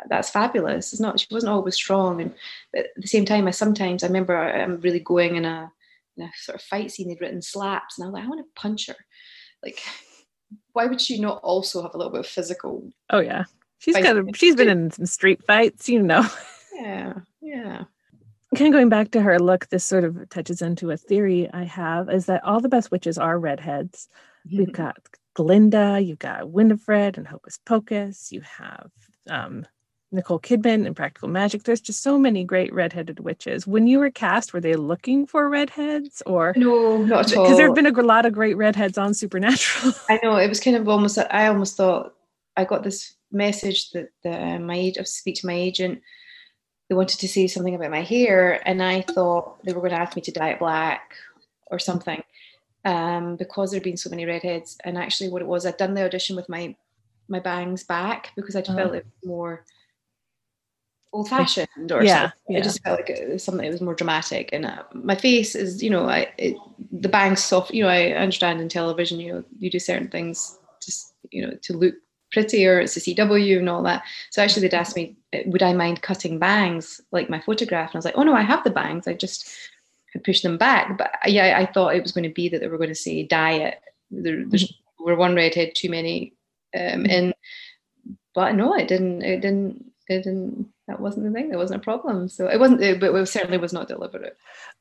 [0.09, 0.91] that's fabulous.
[0.91, 2.19] It's not she wasn't always strong.
[2.21, 2.33] And
[2.73, 5.71] but at the same time i sometimes i remember i'm really going in a
[6.17, 7.07] in a sort of fight scene.
[7.07, 8.97] They'd written slaps and i was like i want to punch her.
[9.63, 9.79] Like
[10.75, 13.45] why would she not also have a little bit of physical oh yeah.
[13.77, 16.25] She's got a, she's been in some street fights you know.
[16.73, 17.83] Yeah yeah.
[18.55, 21.63] Kind of going back to her look this sort of touches into a theory i
[21.63, 24.09] have is that all the best witches are redheads.
[24.51, 24.97] We've got
[25.33, 28.89] glinda you've got winifred and hocus pocus you have
[29.29, 29.65] um
[30.11, 31.63] Nicole Kidman and Practical Magic.
[31.63, 33.67] There's just so many great redheaded witches.
[33.67, 37.43] When you were cast, were they looking for redheads or No, not at all.
[37.43, 39.93] because there have been a lot of great redheads on Supernatural.
[40.09, 41.17] I know it was kind of almost.
[41.17, 42.13] I almost thought
[42.55, 46.01] I got this message that the, uh, my agent, speak to my agent.
[46.89, 49.99] They wanted to say something about my hair, and I thought they were going to
[49.99, 51.15] ask me to dye it black
[51.71, 52.21] or something,
[52.85, 54.77] um, because there'd been so many redheads.
[54.85, 56.75] And actually, what it was, I'd done the audition with my
[57.27, 58.75] my bangs back because I Uh-huh.
[58.75, 59.65] felt it more
[61.15, 62.39] old fashioned or yeah, something.
[62.49, 62.57] yeah.
[62.59, 64.49] I just felt like it was something that was more dramatic.
[64.51, 66.57] And uh, my face is, you know, I it,
[66.91, 67.73] the bangs soft.
[67.73, 71.53] You know, I understand in television, you know, you do certain things just, you know,
[71.63, 71.95] to look
[72.31, 72.79] prettier.
[72.79, 74.03] It's a CW and all that.
[74.31, 77.89] So actually, they'd asked me, uh, would I mind cutting bangs like my photograph?
[77.89, 79.07] And I was like, oh no, I have the bangs.
[79.07, 79.49] I just
[80.13, 80.97] had pushed them back.
[80.97, 82.95] But uh, yeah, I thought it was going to be that they were going to
[82.95, 83.79] say diet.
[84.11, 86.33] There, there's we're one redhead too many.
[86.77, 87.33] Um, and
[88.33, 89.21] but no, it didn't.
[89.21, 89.91] It didn't.
[90.09, 90.67] It didn't.
[90.87, 91.49] That wasn't the thing.
[91.49, 92.29] That wasn't a problem.
[92.29, 92.81] So it wasn't.
[92.81, 94.37] It, but it certainly was not deliberate.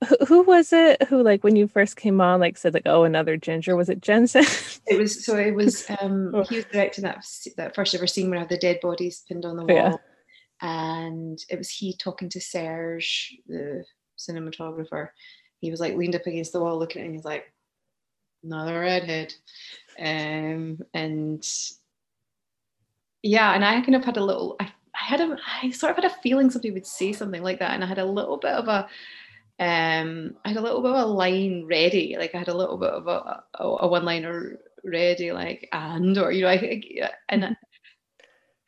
[0.06, 3.04] who, who was it who like when you first came on like said like oh
[3.04, 4.44] another ginger was it Jensen?
[4.86, 5.36] It was so.
[5.38, 5.86] It was.
[6.00, 6.42] Um, Oh.
[6.44, 7.24] he was directing that
[7.56, 9.96] that first ever scene where I had the dead bodies pinned on the wall, Yeah.
[10.60, 13.84] and it was he talking to Serge, the
[14.18, 15.08] cinematographer.
[15.60, 17.14] He was like leaned up against the wall, looking at me.
[17.16, 17.44] He's like,
[18.42, 19.32] another redhead,
[19.98, 21.42] um, and
[23.22, 24.56] yeah, and I kind of had a little.
[24.60, 25.36] I, I had a.
[25.62, 27.98] I sort of had a feeling somebody would say something like that, and I had
[27.98, 28.88] a little bit of a.
[29.60, 32.76] Um, I had a little bit of a line ready, like I had a little
[32.76, 37.44] bit of a, a, a one-liner ready, like and or you know, I, I and
[37.44, 37.56] I,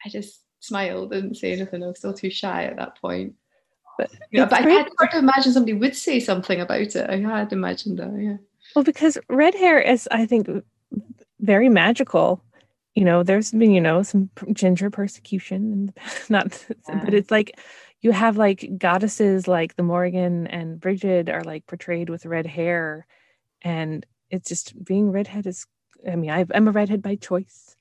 [0.04, 1.82] I just smiled, didn't say anything.
[1.82, 3.34] I was still too shy at that point.
[3.98, 7.10] But Yeah, but I had to imagine somebody would say something about it.
[7.10, 8.36] I had imagined that, yeah.
[8.74, 10.48] Well, because red hair is, I think,
[11.40, 12.42] very magical.
[12.96, 15.98] You know, there's been, you know, some ginger persecution, and
[16.30, 17.60] not, but it's like
[18.00, 23.06] you have like goddesses like the Morrigan and Bridget are like portrayed with red hair,
[23.62, 25.66] and it's just being redhead is.
[26.10, 27.76] I mean, I, I'm a redhead by choice.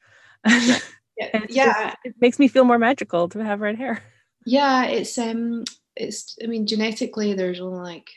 [0.46, 0.80] Yeah,
[1.50, 4.04] yeah, just- it makes me feel more magical to have red hair.
[4.46, 4.86] yeah.
[4.86, 5.64] It's um,
[5.96, 6.38] it's.
[6.44, 8.10] I mean, genetically, there's only like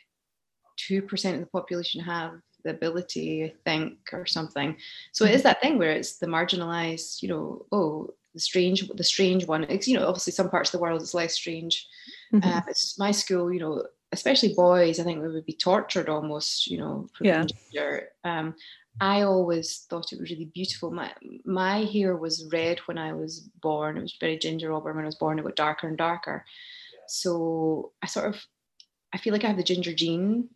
[0.77, 2.33] two percent of the population have
[2.69, 4.77] the ability, I think, or something.
[5.13, 7.23] So it is that thing where it's the marginalized.
[7.23, 9.65] You know, oh, the strange, the strange one.
[9.65, 11.87] It's you know, obviously, some parts of the world it's less strange.
[12.33, 12.45] Mhm.
[12.45, 16.67] Uh, it's my school, you know, especially boys, I think we would be tortured almost,
[16.71, 17.45] you know, for Yeah.
[17.45, 18.09] ginger.
[18.25, 18.55] Um,
[19.01, 20.91] I always thought it was really beautiful.
[20.91, 21.11] My
[21.45, 23.97] my hair was red when I was born.
[23.97, 25.39] It was very ginger auburn when I was born.
[25.39, 26.45] It got darker and darker.
[27.07, 28.37] So I sort of,
[29.15, 30.49] I feel like I have the ginger gene,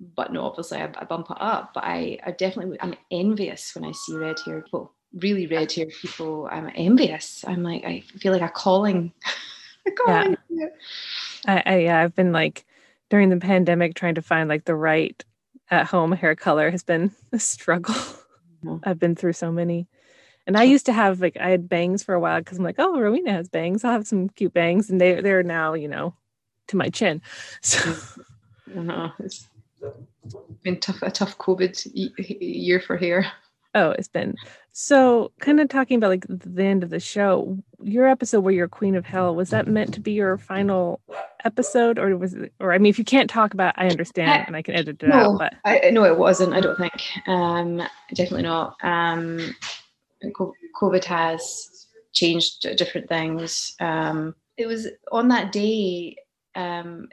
[0.00, 1.74] but no, obviously I, I bump it up.
[1.74, 5.92] But I, I definitely, I'm envious when I see red haired people, really red haired
[6.00, 6.48] people.
[6.50, 7.44] I'm envious.
[7.46, 9.12] I'm like, I feel like a calling.
[9.86, 10.36] a calling.
[10.48, 10.66] Yeah.
[11.46, 12.64] I, I yeah, I've been like
[13.10, 15.22] during the pandemic trying to find like the right
[15.70, 17.94] at home hair color has been a struggle.
[18.64, 18.80] Mhm.
[18.84, 19.86] I've been through so many.
[20.46, 22.76] And I used to have like I had bangs for a while because I'm like,
[22.78, 23.84] oh, Rowena has bangs.
[23.84, 24.90] I'll have some cute bangs.
[24.90, 26.14] And they they're now, you know,
[26.68, 27.20] to my chin.
[27.62, 27.78] So
[28.76, 29.10] Uh-huh.
[29.18, 29.48] It's
[30.62, 31.86] been tough, a tough COVID
[32.40, 33.30] year for hair.
[33.74, 34.34] oh, it's been
[34.72, 37.58] so kind of talking about like the end of the show.
[37.82, 41.00] Your episode where you're Queen of Hell, was that meant to be your final
[41.44, 44.44] episode or was it or I mean if you can't talk about it, I understand
[44.46, 46.52] and I can edit it No, out, but I no, it wasn't.
[46.52, 46.92] I don't think.
[47.26, 47.82] Um,
[48.14, 48.76] definitely not.
[48.82, 49.54] Um,
[50.80, 53.74] COVID has changed different things.
[53.80, 56.16] Um, it was on that day.
[56.54, 57.08] Um,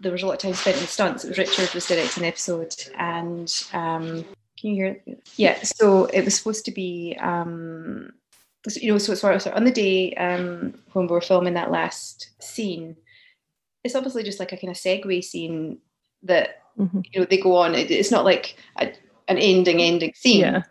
[0.00, 1.24] there was a lot of time spent in stunts.
[1.24, 4.24] It was Richard was directing an episode, and um,
[4.58, 5.00] can you hear?
[5.06, 5.22] It?
[5.36, 5.62] Yeah.
[5.62, 7.16] So it was supposed to be.
[7.20, 8.12] Um,
[8.76, 11.70] you know, so it's of- so on the day um, when we were filming that
[11.70, 12.94] last scene,
[13.84, 15.78] it's obviously just like a kind of segue scene
[16.24, 17.04] that Mhm.
[17.12, 17.74] you know they go on.
[17.74, 18.92] It, it's not like a,
[19.28, 20.40] an ending ending scene.
[20.40, 20.62] yeah.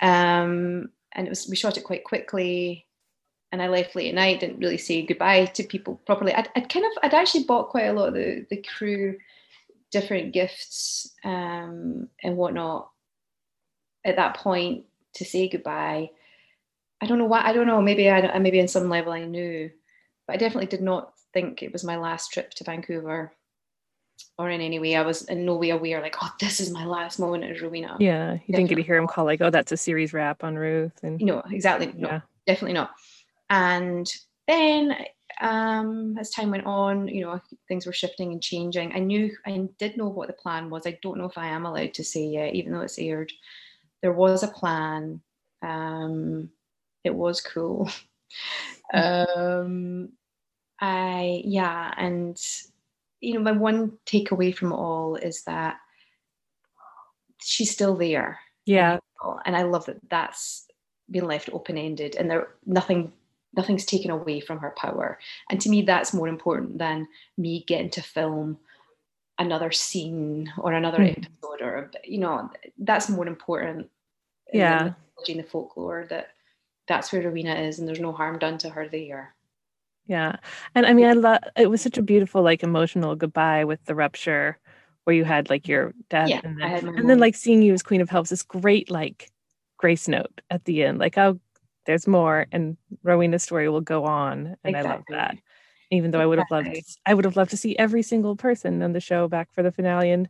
[0.00, 2.86] Um, and it was we shot it quite quickly,
[3.52, 4.40] and I left late at night.
[4.40, 6.34] Didn't really say goodbye to people properly.
[6.34, 9.16] I'd, I'd kind of I'd actually bought quite a lot of the the crew
[9.90, 12.90] different gifts um, and whatnot
[14.04, 14.84] at that point
[15.14, 16.10] to say goodbye.
[17.00, 17.42] I don't know why.
[17.42, 17.80] I don't know.
[17.80, 19.70] Maybe I maybe on some level I knew,
[20.26, 23.32] but I definitely did not think it was my last trip to Vancouver.
[24.36, 26.84] Or in any way, I was in no way aware, like, oh, this is my
[26.84, 27.96] last moment as Rowena.
[28.00, 30.56] Yeah, you didn't get to hear him call like, "Oh, that's a series wrap on
[30.56, 32.20] Ruth," and you know exactly no Yeah.
[32.44, 32.90] definitely not
[33.50, 34.10] and
[34.46, 34.96] then
[35.40, 38.92] um as time went on you know things were shifting and changing.
[38.94, 40.86] I knew i did know what the plan was.
[40.86, 43.32] I don't know if i am allowed to say yet even though it's aired.
[44.02, 45.20] There was a plan.
[45.62, 46.50] Um
[47.04, 47.90] it was cool.
[48.94, 50.10] Um
[50.80, 52.40] I yeah, and
[53.20, 55.76] you know, my one takeaway from it all is that
[57.40, 58.38] she's still there.
[58.64, 58.98] Yeah.
[59.44, 60.66] And I love that that's
[61.10, 63.12] been left open ended and there nothing
[63.56, 65.18] nothing's taken away from her power.
[65.50, 68.58] And to me that's more important than me getting to film
[69.38, 71.10] another scene or another Mhm.
[71.18, 73.90] episode or you know, that's more important
[74.52, 74.78] in Yeah.
[74.78, 76.30] the mythology and the folklore that
[76.88, 79.34] that's where Rowena is and there's no harm done to her there.
[80.06, 80.36] Yeah.
[80.74, 83.94] And I mean, I love it was such a beautiful, like emotional goodbye with the
[83.94, 84.58] rupture
[85.04, 87.82] where you had like your death Yeah, and then, and then like seeing you as
[87.82, 89.30] Queen of Helps, this great like
[89.76, 91.38] grace note at the end, like, oh,
[91.88, 94.58] there's more and Rowena's story will go on.
[94.62, 95.38] And I love that.
[95.90, 97.00] Even though I would have loved Exactly.
[97.06, 99.72] I would have loved to see every single person on the show back for the
[99.72, 100.10] finale.
[100.10, 100.28] And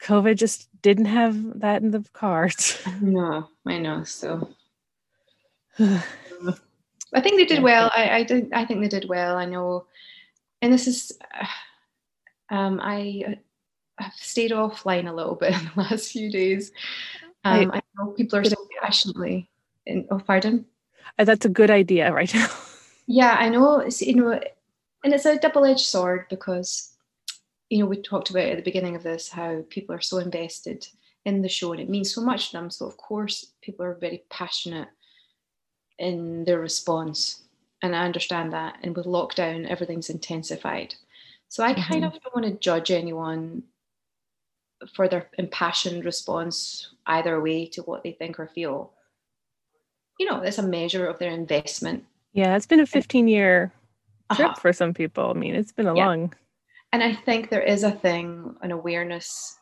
[0.00, 2.80] COVID just didn't have that in the cards.
[3.00, 4.04] No, I know.
[4.04, 4.48] So
[5.80, 7.90] I think they did well.
[7.92, 8.52] I, I did.
[8.52, 9.36] I think they did well.
[9.36, 9.86] I know,
[10.62, 11.12] and this is.
[12.50, 13.38] Um, I
[13.98, 16.72] have stayed offline a little bit in the last few days.
[17.42, 19.48] Um, I, know people are so passionately.
[19.86, 20.66] In, oh, pardon.
[21.18, 22.48] That's a good idea right now.
[23.06, 23.80] Yeah, I know.
[23.80, 24.40] It's, you know,
[25.04, 26.94] and it's a double-edged sword because,
[27.68, 30.88] you know, we talked about at the beginning of this how people are so invested
[31.26, 32.70] in the show and it means so much to them.
[32.70, 34.88] So of course, people are very passionate
[35.98, 37.42] in their response,
[37.82, 38.78] and I understand that.
[38.82, 40.94] And with lockdown, everything's intensified.
[41.48, 42.06] So I kind Mhm.
[42.06, 43.64] of don't want to judge anyone
[44.94, 48.92] for their impassioned response either way to what they think or feel.
[50.18, 52.04] You know, it's a measure of their investment
[52.34, 53.72] yeah, it's been a 15 year
[54.34, 54.60] trip Uh-huh.
[54.60, 55.30] for some people.
[55.30, 56.06] I mean, it's been a Yeah.
[56.06, 56.34] long
[56.92, 59.58] And I think there is a thing, an awareness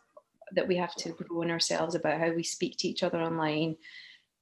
[0.52, 3.76] that we have to grow in ourselves about how we speak to each other online.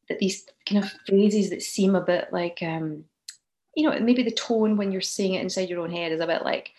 [0.08, 3.04] That these kind of phrases that seem a bit like, um,
[3.76, 6.26] you know, maybe the tone when you're saying it inside your own head is a
[6.26, 6.72] bit like,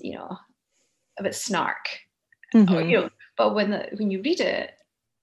[0.00, 0.36] you know,
[1.18, 1.88] a bit snark.
[2.54, 2.88] Or, Mhm.
[2.90, 4.74] you know, but when the, when you read it,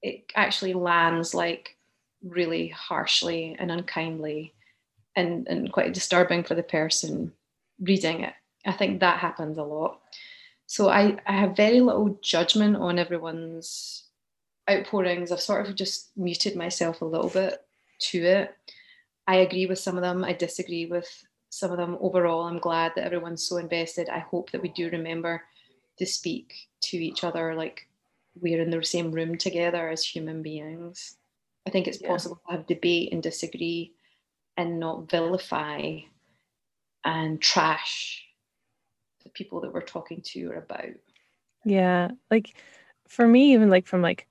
[0.01, 1.77] it actually lands like
[2.23, 4.53] really harshly and unkindly,
[5.15, 7.33] and and quite disturbing for the person
[7.79, 8.33] reading it.
[8.65, 10.01] I think that happens a lot.
[10.67, 14.03] So I, I have very little judgment on everyone's
[14.69, 15.31] outpourings.
[15.31, 17.65] I've sort of just muted myself a little bit
[18.01, 18.55] to it.
[19.27, 20.23] I agree with some of them.
[20.23, 21.07] I disagree with
[21.49, 21.97] some of them.
[21.99, 24.09] Overall, I'm glad that everyone's so invested.
[24.09, 25.43] I hope that we do remember
[25.97, 27.87] to speak to each other like
[28.39, 31.17] we're in the same room together as human beings.
[31.69, 32.07] I think it's Yeah.
[32.07, 33.93] possible to have debate and disagree
[34.57, 35.99] and not vilify
[37.05, 38.25] and trash
[39.23, 40.95] the people that we're talking to or about.
[41.63, 42.55] Yeah, like
[43.07, 44.27] for me, even like from like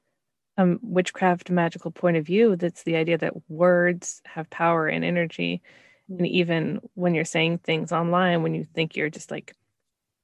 [0.57, 5.63] um witchcraft magical point of view, that's the idea that words have power and energy.
[6.09, 9.55] And even when you're saying things online, when you think you're just like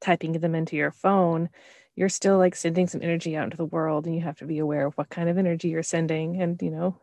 [0.01, 1.49] typing them into your phone,
[1.97, 4.59] you're still like sending some energy out into the world, and you have to be
[4.59, 6.43] aware of what kind of energy you're sending.
[6.43, 6.99] And you know,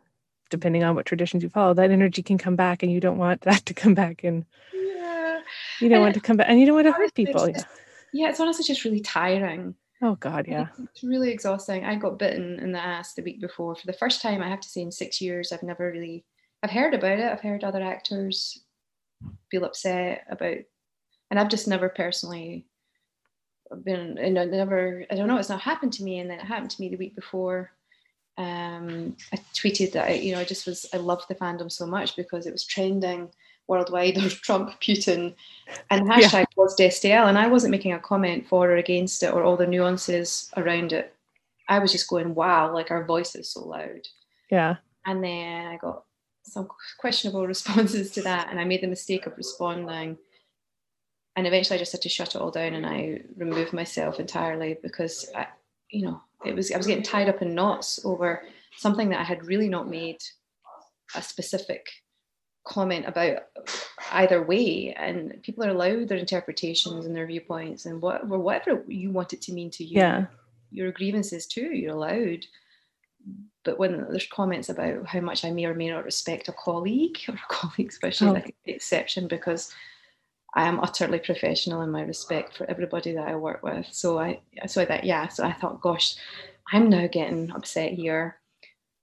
[0.52, 3.42] depending on what traditions you follow, that energy can come back, and you don't want
[3.50, 5.40] that to come back, and Yeah.
[5.80, 7.44] you don't want to come back, and you don't want to hurt people.
[7.46, 7.64] it's Yeah.
[7.64, 7.82] just-
[8.14, 9.74] yeah, it's honestly just really tiring.
[10.04, 10.68] Oh God, yeah.
[10.84, 11.86] It's really exhausting.
[11.86, 14.42] I got bitten in the ass the week before for the first time.
[14.42, 16.26] I have to say in six years, I've never really.
[16.64, 17.32] I've heard about it.
[17.32, 18.64] I've heard other actors
[19.50, 20.58] feel upset about,
[21.30, 22.66] and I've just never personally
[23.84, 24.18] been.
[24.18, 25.06] And I never.
[25.10, 25.38] I don't know.
[25.38, 27.72] It's not happened to me, and then it happened to me the week before.
[28.42, 30.86] Um, I tweeted that I, you know I just was.
[30.94, 33.30] I loved the fandom so much because it was trending
[33.68, 34.16] worldwide.
[34.16, 35.36] There was Trump, Putin,
[35.90, 36.28] and the Yeah.
[36.28, 39.58] hashtag was Destiel, and I wasn't making a comment for or against it or all
[39.58, 41.14] the nuances around it.
[41.68, 44.08] I was just going, wow, like our voice is so loud.
[44.50, 44.78] Yeah.
[45.06, 46.04] And then I got
[46.44, 46.68] some
[47.00, 50.18] questionable responses to that, and I made the mistake of responding.
[51.36, 54.78] And eventually, I just had to shut it all down, and I removed myself entirely
[54.82, 55.48] because, I,
[55.90, 58.44] you know, it was I was getting tied up in knots over
[58.78, 60.18] something that I had really not made
[61.16, 61.88] a specific
[62.66, 63.40] comment about
[64.12, 68.84] either way and people are allowed their interpretations and their viewpoints and what or whatever
[68.88, 70.26] you want it to mean to you Yeah.
[70.70, 72.46] your grievances too you're allowed
[73.64, 77.18] but when there's comments about how much I may or may not respect a colleague
[77.28, 78.34] or a colleague especially Oh.
[78.34, 79.74] like the exception because
[80.54, 83.88] I am utterly professional in my respect for everybody that I work with.
[83.92, 86.16] So I so that yeah so I thought gosh
[86.74, 88.38] I'm now getting upset here.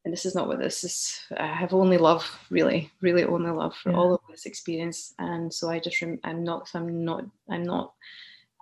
[0.05, 3.75] And this is not what this is i have only love really really only love
[3.77, 3.97] for Yeah.
[3.99, 5.15] all of this experience.
[5.19, 7.93] And so i just rem- i'm not i'm not i'm not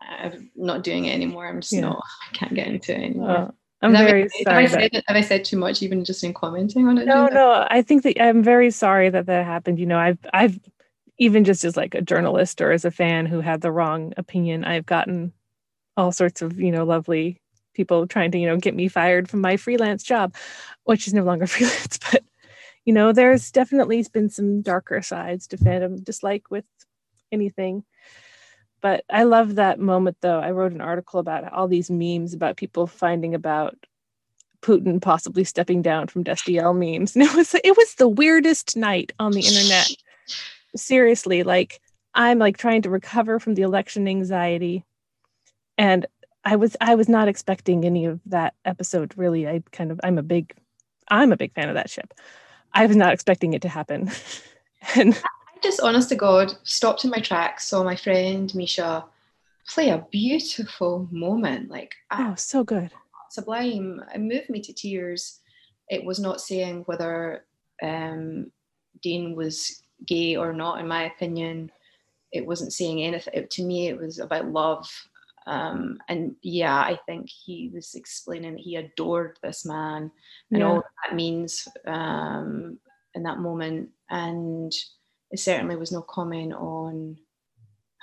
[0.00, 1.46] i'm not doing it anymore.
[1.48, 1.80] I'm just Yeah.
[1.82, 3.30] not i can't get into it anymore.
[3.50, 4.64] Oh, I'm Have I- very have sorry.
[4.64, 7.06] I, said, have I said too much even just in commenting on it?
[7.06, 9.78] No no i think that i'm very sorry that that happened.
[9.78, 10.58] You know i've i've
[11.18, 14.64] even just as like a journalist or as a fan who had the wrong opinion,
[14.64, 15.32] I've gotten
[15.96, 17.40] all sorts of, you know, lovely
[17.74, 20.34] people trying to, you know, get me fired from my freelance job,
[20.84, 22.22] which is no longer freelance, but
[22.84, 26.64] you know, there's definitely been some darker sides to fandom, just like with
[27.32, 27.84] anything.
[28.80, 30.38] But I love that moment though.
[30.38, 33.76] I wrote an article about all these memes about people finding about
[34.62, 37.16] Putin possibly stepping down from Destiel memes.
[37.16, 39.90] And it was it was the weirdest night on the internet.
[40.76, 41.80] Seriously, like
[42.14, 44.84] I'm like trying to recover from the election anxiety.
[45.78, 46.06] And
[46.44, 49.46] I was I was not expecting any of that episode really.
[49.46, 50.54] I kind of I'm a big
[51.08, 52.14] I'm a big fan of that ship.
[52.72, 54.10] I was not expecting it to happen.
[54.94, 59.04] and I just honest to God stopped in my tracks, saw my friend Misha
[59.68, 61.70] play a beautiful moment.
[61.70, 62.90] Like oh, so good
[63.36, 64.02] sublime.
[64.14, 65.40] It moved me to tears.
[65.88, 67.44] It was not saying whether
[67.82, 68.50] um,
[69.02, 71.70] Dean was gay or not, in my opinion.
[72.32, 73.34] It wasn't saying anything.
[73.34, 74.90] It, to me, it was about love.
[75.46, 80.10] Um, and yeah, I think he was explaining that he adored this man
[80.50, 80.66] and yeah.
[80.66, 82.78] all that means um,
[83.14, 83.90] in that moment.
[84.10, 84.72] And
[85.30, 87.16] it certainly was no comment on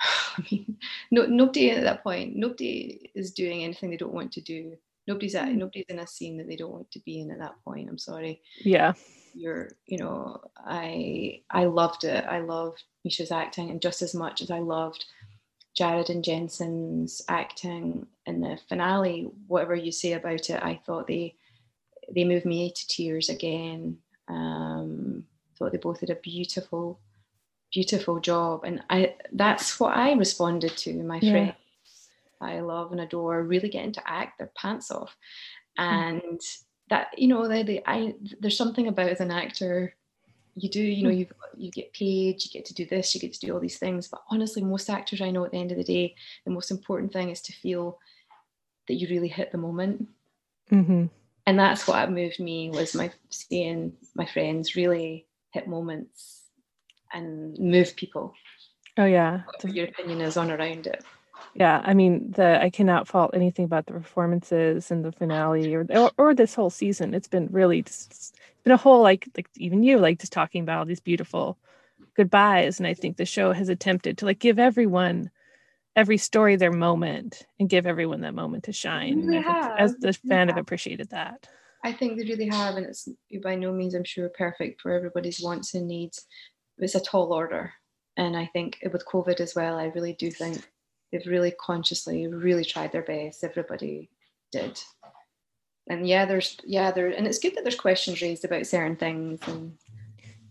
[0.36, 0.78] I mean,
[1.10, 4.76] no, nobody at that point, nobody is doing anything they don't want to do
[5.06, 5.56] nobody's at mm.
[5.56, 7.98] nobody's in a scene that they don't want to be in at that point i'm
[7.98, 8.92] sorry yeah
[9.34, 14.40] you're you know i i loved it i loved misha's acting and just as much
[14.40, 15.04] as i loved
[15.76, 21.34] jared and jensen's acting in the finale whatever you say about it i thought they
[22.14, 23.96] they moved me to tears again
[24.28, 25.24] um
[25.58, 26.98] thought they both did a beautiful
[27.72, 31.30] beautiful job and i that's what i responded to my yeah.
[31.30, 31.54] friend
[32.40, 35.16] I love and adore really getting to act their pants off.
[35.78, 35.84] Hmm.
[35.84, 36.62] And mm.
[36.90, 39.94] That, you know, they, they, I, there's something about as an actor,
[40.54, 41.18] you do, you know, hmm.
[41.18, 41.26] you
[41.56, 44.08] you get paid, you get to do this, you get to do all these things.
[44.08, 46.14] But honestly, most actors I know at the end of the day,
[46.44, 47.98] the most important thing is to feel
[48.88, 50.08] that you really hit the moment.
[50.70, 51.06] Mm-hmm.
[51.46, 56.42] And that's what moved me was my seeing my friends really hit moments
[57.12, 58.34] and move people.
[58.96, 59.42] Oh yeah.
[59.64, 61.04] Your opinion is on around it
[61.54, 65.86] yeah i mean the i cannot fault anything about the performances and the finale or,
[65.90, 67.14] or, or this whole season.
[67.14, 68.32] It's been really just it's
[68.64, 71.58] been a whole like like even you like just talking about all these beautiful
[72.16, 72.78] goodbyes.
[72.78, 75.30] And i think the show has attempted to like give everyone
[75.96, 79.26] every story their moment and give everyone that moment to shine.
[79.26, 79.44] Really
[79.78, 81.48] as the fan have appreciated that.
[81.84, 83.08] I think they really have and it's
[83.42, 86.26] by no means i'm sure perfect for everybody's wants and needs.
[86.78, 87.72] It's a tall order.
[88.16, 90.62] And i think with covid as well i really do think
[91.14, 93.44] they've really consciously really tried their best.
[93.44, 94.10] Everybody
[94.50, 94.80] did.
[95.88, 99.38] And yeah there's yeah there and it's good that there's questions raised about certain things
[99.46, 99.78] and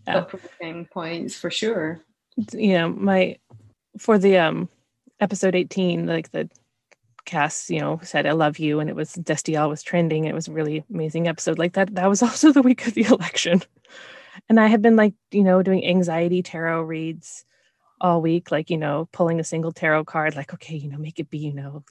[0.08, 0.22] yeah.
[0.22, 2.02] provoking points for sure.
[2.54, 3.38] Yeah my
[3.98, 4.70] for the um
[5.20, 6.50] episode 18 like the
[7.26, 10.26] cast you know said i love you and it was destiel was trending.
[10.26, 11.60] It was a really amazing episode.
[11.60, 13.62] Like that that was also the week of the election.
[14.48, 17.44] And i have been like you know doing anxiety tarot reads
[18.04, 21.20] all week, like, you know, pulling a single tarot card, like, okay, you know, make
[21.20, 21.84] it be, you know,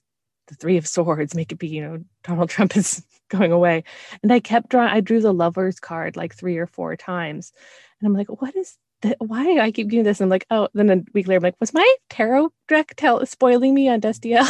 [0.46, 3.82] the three of swords, make it be, you know, Donald Trump is going away.
[4.22, 7.52] And I kept drawing, I drew the lover's card like three or four times.
[7.98, 9.16] And I'm like, what is that?
[9.20, 10.20] Why I keep doing this?
[10.20, 13.24] And I'm like, oh, then a week later, I'm like, was my tarot deck tell
[13.24, 14.44] spoiling me on Destiel?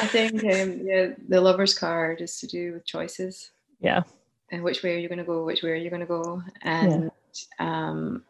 [0.00, 3.50] I think um, yeah, the lover's card is to do with choices.
[3.80, 4.04] Yeah.
[4.50, 5.44] And which way are you going to go?
[5.44, 6.42] Which way are you going to go?
[6.62, 7.10] And
[7.58, 7.88] yeah.
[7.88, 8.22] um,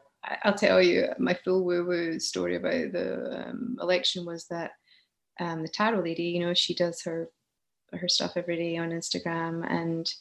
[0.42, 4.72] I'll tell you my full woo woo story about the um, election was that
[5.40, 7.30] um, the tarot lady, you know, she does her
[7.92, 10.12] her stuff every day on Instagram, and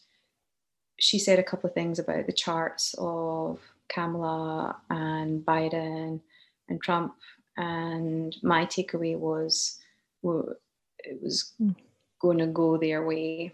[0.99, 6.21] she said a couple of things about the charts of Kamala and Biden
[6.69, 7.15] and Trump,
[7.57, 9.79] and my takeaway was,
[10.21, 10.53] well,
[10.99, 11.75] it was mm.
[12.21, 13.53] going to go their way,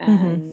[0.00, 0.12] mm-hmm.
[0.12, 0.42] and.
[0.42, 0.50] Mm-hmm.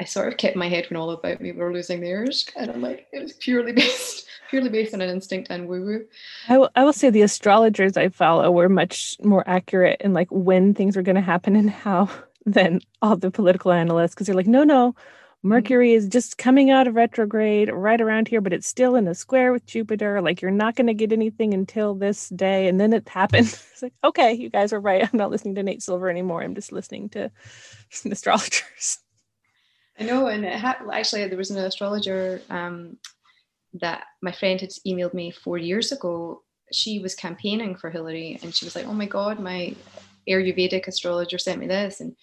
[0.00, 2.80] I sort of kept my head when all about me were losing theirs, and I'm
[2.80, 6.06] like, it was purely based purely based on an instinct and woo woo.
[6.48, 10.96] I, will say the astrologers I follow were much more accurate in like when things
[10.96, 12.10] were going to happen and how
[12.46, 14.96] than all the political analysts because they're like, no, no,
[15.42, 19.14] Mercury is just coming out of retrograde right around here, but it's still in a
[19.14, 20.20] square with Jupiter.
[20.20, 23.46] Like you're not going to get anything until this day, and then it happened.
[23.72, 25.02] it's like, okay, you guys are right.
[25.02, 26.42] I'm not listening to Nate Silver anymore.
[26.42, 27.30] I'm just listening to
[28.10, 28.98] astrologers.
[30.00, 32.96] I know, and it ha- actually there was an astrologer um,
[33.74, 36.42] that my friend had emailed me four years ago.
[36.72, 39.74] She was campaigning for Hillary and she was like, Oh my God, my
[40.28, 42.00] Ayurvedic astrologer sent me this.
[42.00, 42.16] And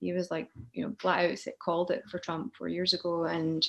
[0.00, 3.24] he was like, you know, flat out called it for Trump four years ago.
[3.24, 3.66] And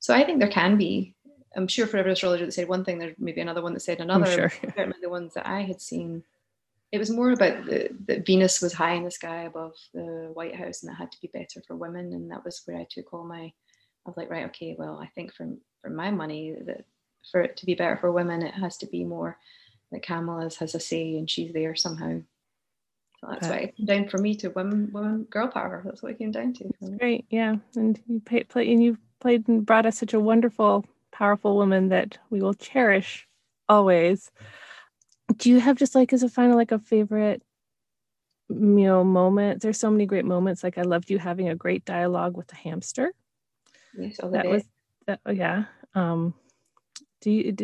[0.00, 1.14] so I think there can be
[1.56, 4.00] I'm sure for every astrologer that said one thing, there's maybe another one that said
[4.00, 4.26] another.
[4.30, 4.52] sure.
[4.76, 6.22] Certainly the ones that I had seen,
[6.96, 10.56] it was more about the, that Venus was high in the sky above the White
[10.56, 13.12] House, and it had to be better for women, and that was where I took
[13.12, 13.42] all my.
[13.44, 15.48] I was like, right, okay, well, I think for
[15.82, 16.84] for my money that
[17.30, 19.38] for it to be better for women, it has to be more
[19.92, 22.20] that Kamala has a say and she's there somehow.
[23.20, 25.82] So that's why it came down for me to women, women, girl power.
[25.84, 26.70] That's what it came down to.
[26.98, 30.84] Great, yeah, and you play, play and you played and brought us such a wonderful,
[31.12, 33.26] powerful woman that we will cherish
[33.68, 34.30] always.
[35.36, 37.42] Do you have just like as a final like a favorite,
[38.48, 39.62] you know, moment?
[39.62, 40.62] There's so many great moments.
[40.62, 43.12] Like I loved you having a great dialogue with the hamster.
[43.98, 44.48] Yes, That day.
[44.48, 44.64] was
[45.06, 45.20] that.
[45.26, 45.64] Oh yeah.
[45.94, 46.34] Um,
[47.20, 47.56] do you?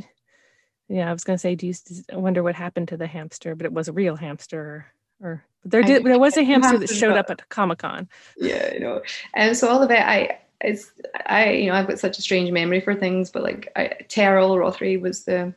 [0.88, 1.74] yeah, I was gonna say, do you
[2.12, 3.54] wonder what happened to the hamster?
[3.54, 4.86] But it was a real hamster,
[5.20, 6.04] or, or there did.
[6.04, 8.08] There was a hamster that showed up at Comic Con.
[8.36, 9.02] yeah, you know.
[9.34, 10.92] And so all of it, I, it's,
[11.26, 14.56] I, you know, I've got such a strange memory for things, but like I, Teryl
[14.58, 15.54] Rothery was the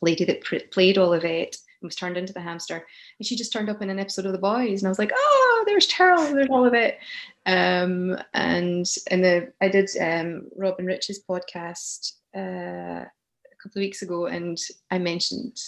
[0.00, 2.86] lady that pr- played Olivet and was turned into the hamster,
[3.18, 5.12] and she just turned up in an episode of The Boys, and I was like,
[5.14, 6.98] oh, there's Teryl, there's Olivet.
[7.46, 13.82] Um, and in the I did um Rob and Rich's podcast uh, a couple of
[13.82, 14.58] weeks ago, and
[14.90, 15.58] I mentioned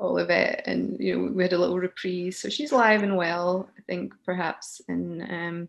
[0.00, 2.38] Olivet, and you know we had a little reprise.
[2.38, 5.68] So she's alive and well, I think perhaps in um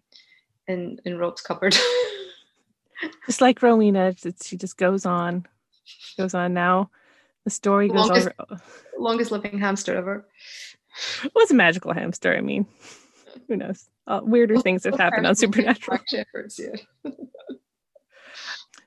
[0.67, 1.75] in in Rob's cupboard.
[3.25, 4.13] Just like Rowena,
[4.43, 5.45] she just goes on,
[6.17, 6.53] goes on.
[6.53, 6.89] Now
[7.43, 8.61] the story goes Longest- over.
[8.97, 10.27] Longest living hamster ever.
[11.23, 12.35] It was a magical hamster.
[12.35, 12.65] I mean,
[13.47, 13.89] who knows?
[14.07, 15.99] Uh, weirder things have happened on Supernatural.
[16.07, 16.59] Shepherds,
[17.03, 17.11] yeah.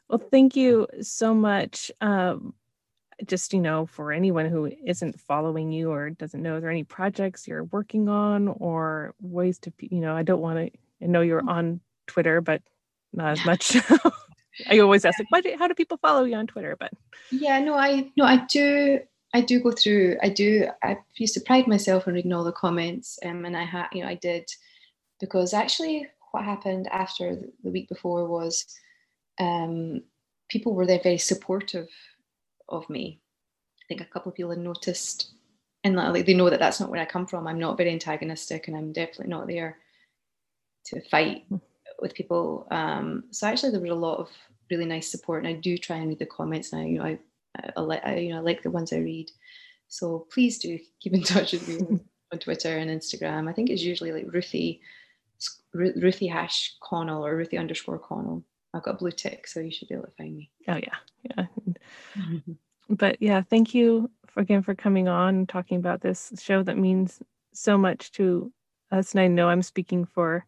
[0.09, 1.91] Well, thank you so much.
[2.01, 2.55] Um,
[3.25, 6.85] just you know, for anyone who isn't following you or doesn't know, are there any
[6.85, 10.79] projects you're working on or ways to, you know, I don't want to.
[11.03, 12.63] I know you're on Twitter, but
[13.13, 13.77] not as much.
[14.69, 16.77] I always ask, like, why do, how do people follow you on Twitter?
[16.79, 16.93] But
[17.31, 19.01] Yeah, no, I no, I do.
[19.35, 20.19] I do go through.
[20.23, 20.69] I do.
[20.83, 24.03] I used to pride myself on reading all the comments, um, and I had, you
[24.03, 24.51] know, I did
[25.21, 28.67] because actually, what happened after the, week before was,
[29.39, 30.03] um,
[30.49, 31.89] people were there very supportive
[32.69, 33.21] of me.
[33.81, 35.33] I think a couple of people had noticed,
[35.85, 37.47] and like they know that that's not where I come from.
[37.47, 39.79] I'm not very antagonistic, and I'm definitely not there
[40.87, 41.45] to fight
[42.03, 42.67] with people.
[42.71, 44.29] Um, so actually, there was a lot of
[44.71, 46.73] really nice support, and I do try and read the comments.
[46.73, 47.19] And I, you know, I,
[47.77, 49.31] I, like, I, you know, I like the ones I read.
[49.89, 52.01] So please do keep in touch with me
[52.33, 53.49] on Twitter and Instagram.
[53.49, 54.81] I think it's usually like Ruthie,
[55.73, 58.45] Ru- Ruthie hash Connell or Ruthie underscore Connell.
[58.75, 60.51] I've got a blue tick, so you should be able to find me.
[60.69, 60.97] oh yeah,
[61.37, 61.47] yeah.
[62.89, 66.79] but yeah, thank you for, again for coming on and talking about this show that
[66.79, 67.23] means
[67.53, 68.51] so much to
[68.91, 69.13] us.
[69.13, 70.47] And I know I'm speaking for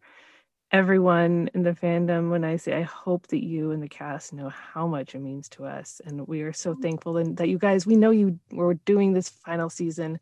[0.75, 4.49] everyone in the fandom when I say I hope that you and the cast know
[4.49, 6.01] how much it means to us.
[6.05, 6.81] And we are so mm-hmm.
[6.81, 10.19] thankful and that you guys, we know you were doing this final season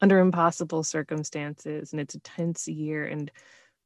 [0.00, 3.06] under impossible circumstances and it's a tense year.
[3.06, 3.28] And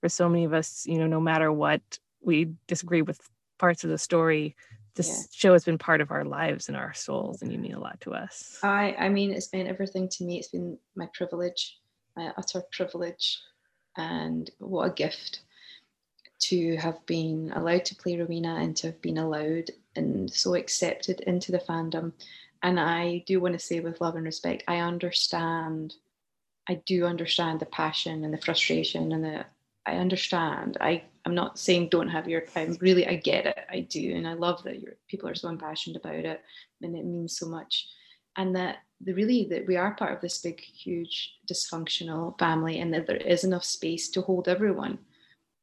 [0.02, 1.80] for so many of us, you know, no matter what
[2.20, 3.18] we disagree with
[3.58, 4.54] parts of the story,
[4.94, 5.22] this Yeah.
[5.32, 7.98] show has been part of our lives and our souls, and you mean a lot
[8.02, 8.58] to us.
[8.62, 10.38] I, I mean, it's been everything to me.
[10.38, 11.78] It's been my privilege,
[12.14, 13.40] my utter privilege,
[13.96, 15.40] and what a gift
[16.52, 21.20] to have been allowed to play Rowena and to have been allowed and so accepted
[21.20, 22.12] into the fandom.
[22.62, 25.94] And I do want to say, with love and respect, I understand.
[26.68, 29.46] I do understand the passion and the frustration and the.
[29.86, 30.76] I understand.
[30.78, 32.44] I I'm not saying don't have your.
[32.54, 33.08] I'm really.
[33.08, 33.58] I get it.
[33.70, 36.42] I do, and I love that your people are so impassioned about it,
[36.82, 37.88] and it means so much
[38.36, 42.94] and that the really that we are part of this big huge dysfunctional family and
[42.94, 44.98] that there is enough space to hold everyone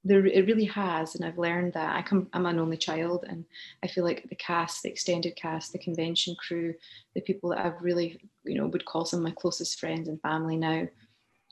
[0.03, 1.95] there it really has and i've learned that.
[1.95, 3.43] I come i'm an only child and
[3.83, 6.73] i feel like the cast the extended cast the convention crew
[7.15, 10.21] the people that i've really you know would call some of my closest friends and
[10.21, 10.87] family now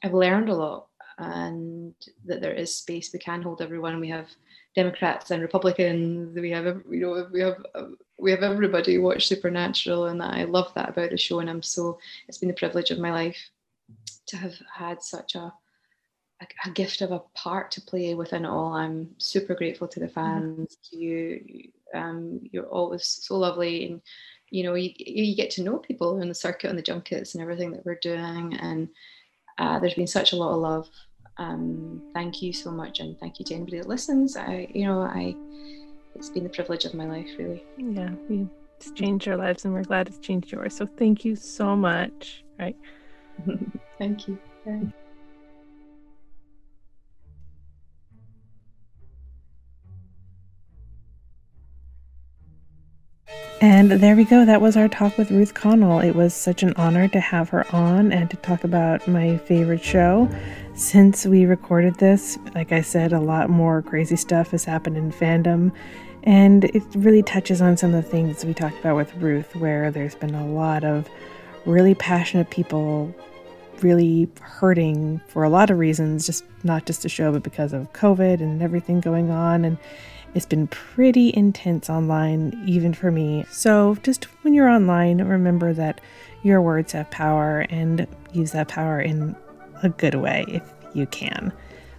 [0.03, 0.87] i've learned a lot
[1.19, 1.93] and
[2.25, 3.11] that there is space.
[3.11, 3.99] We can hold everyone.
[3.99, 4.29] We have
[4.75, 6.37] democrats and republicans.
[6.37, 7.57] We have you know we have
[8.19, 11.99] we have everybody watch supernatural and i love that about the show and i'm so
[12.27, 13.37] it's been the privilege of my life
[14.27, 15.53] to have had such a
[16.41, 19.99] a, a gift of a part to play within it all i'm super grateful to
[19.99, 24.01] the fans to you um, you're always so lovely and
[24.49, 27.41] you know you, you get to know people in the circuit and the junkets and
[27.41, 28.89] everything that we're doing and
[29.57, 30.89] uh, there's been such a lot of love
[31.37, 35.01] um, thank you so much and thank you to anybody that listens i you know
[35.01, 35.33] i
[36.15, 38.47] it's been the privilege of my life really Yeah, we
[38.79, 40.75] it's changed our lives, and we're glad it's changed yours.
[40.75, 42.43] So thank you so much.
[42.59, 42.75] Right.
[43.97, 44.37] thank you.
[53.59, 54.45] And there we go.
[54.45, 55.99] That was our talk with Ruth Connell.
[55.99, 59.83] It was such an honor to have her on and to talk about my favorite
[59.83, 60.29] show.
[60.75, 65.11] Since we recorded this, like I said, a lot more crazy stuff has happened in
[65.11, 65.71] fandom.
[66.21, 69.89] And it really touches on some of the things we talked about with Ruth, where
[69.89, 71.09] there's been a lot of
[71.65, 73.11] really passionate people
[73.81, 77.91] really hurting for a lot of reasons, just not just the show, but because of
[77.93, 79.65] COVID and everything going on.
[79.65, 79.79] And
[80.37, 83.43] it's been pretty intense online, even for me.
[83.49, 85.99] So just when you're online, remember that
[86.43, 89.35] your words have power and use that power in
[89.81, 90.61] a good way if
[90.93, 91.51] you can.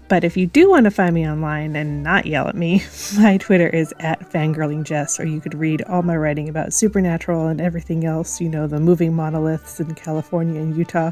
[0.07, 2.85] But if you do want to find me online and not yell at me,
[3.19, 7.61] my Twitter is at fangirlingjess, or you could read all my writing about supernatural and
[7.61, 11.11] everything else, you know, the moving monoliths in California and Utah,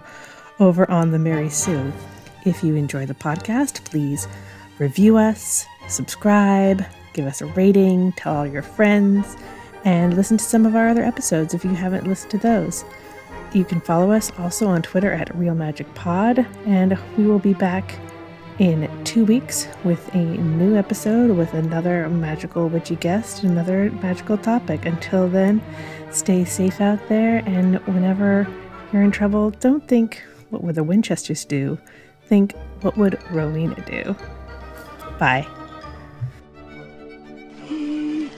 [0.61, 1.93] over on the Mary Sue.
[2.45, 4.29] If you enjoy the podcast, please
[4.79, 6.85] review us, subscribe,
[7.17, 9.37] give us a rating, tell all your friends,
[9.85, 12.85] and listen to some of our other episodes if you haven't listened to those.
[13.53, 17.55] You can follow us also on Twitter at Real Magic Pod, and we will be
[17.55, 17.99] back
[18.59, 24.85] in two weeks with a new episode with another magical witchy guest, another magical topic.
[24.85, 25.63] Until then,
[26.11, 28.47] stay safe out there, and whenever
[28.93, 31.79] you're in trouble, don't think, what would the Winchesters do?
[32.27, 34.15] Think, what would Rowena do?
[35.19, 35.47] Bye.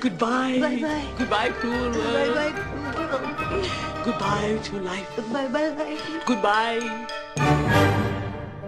[0.01, 0.59] Goodbye.
[0.61, 1.05] Bye bye.
[1.19, 1.95] Goodbye, cruel world.
[1.95, 3.67] Bye bye, cruel world.
[4.05, 5.33] Goodbye to life.
[5.33, 6.25] Bye bye, life.
[6.27, 7.95] Goodbye.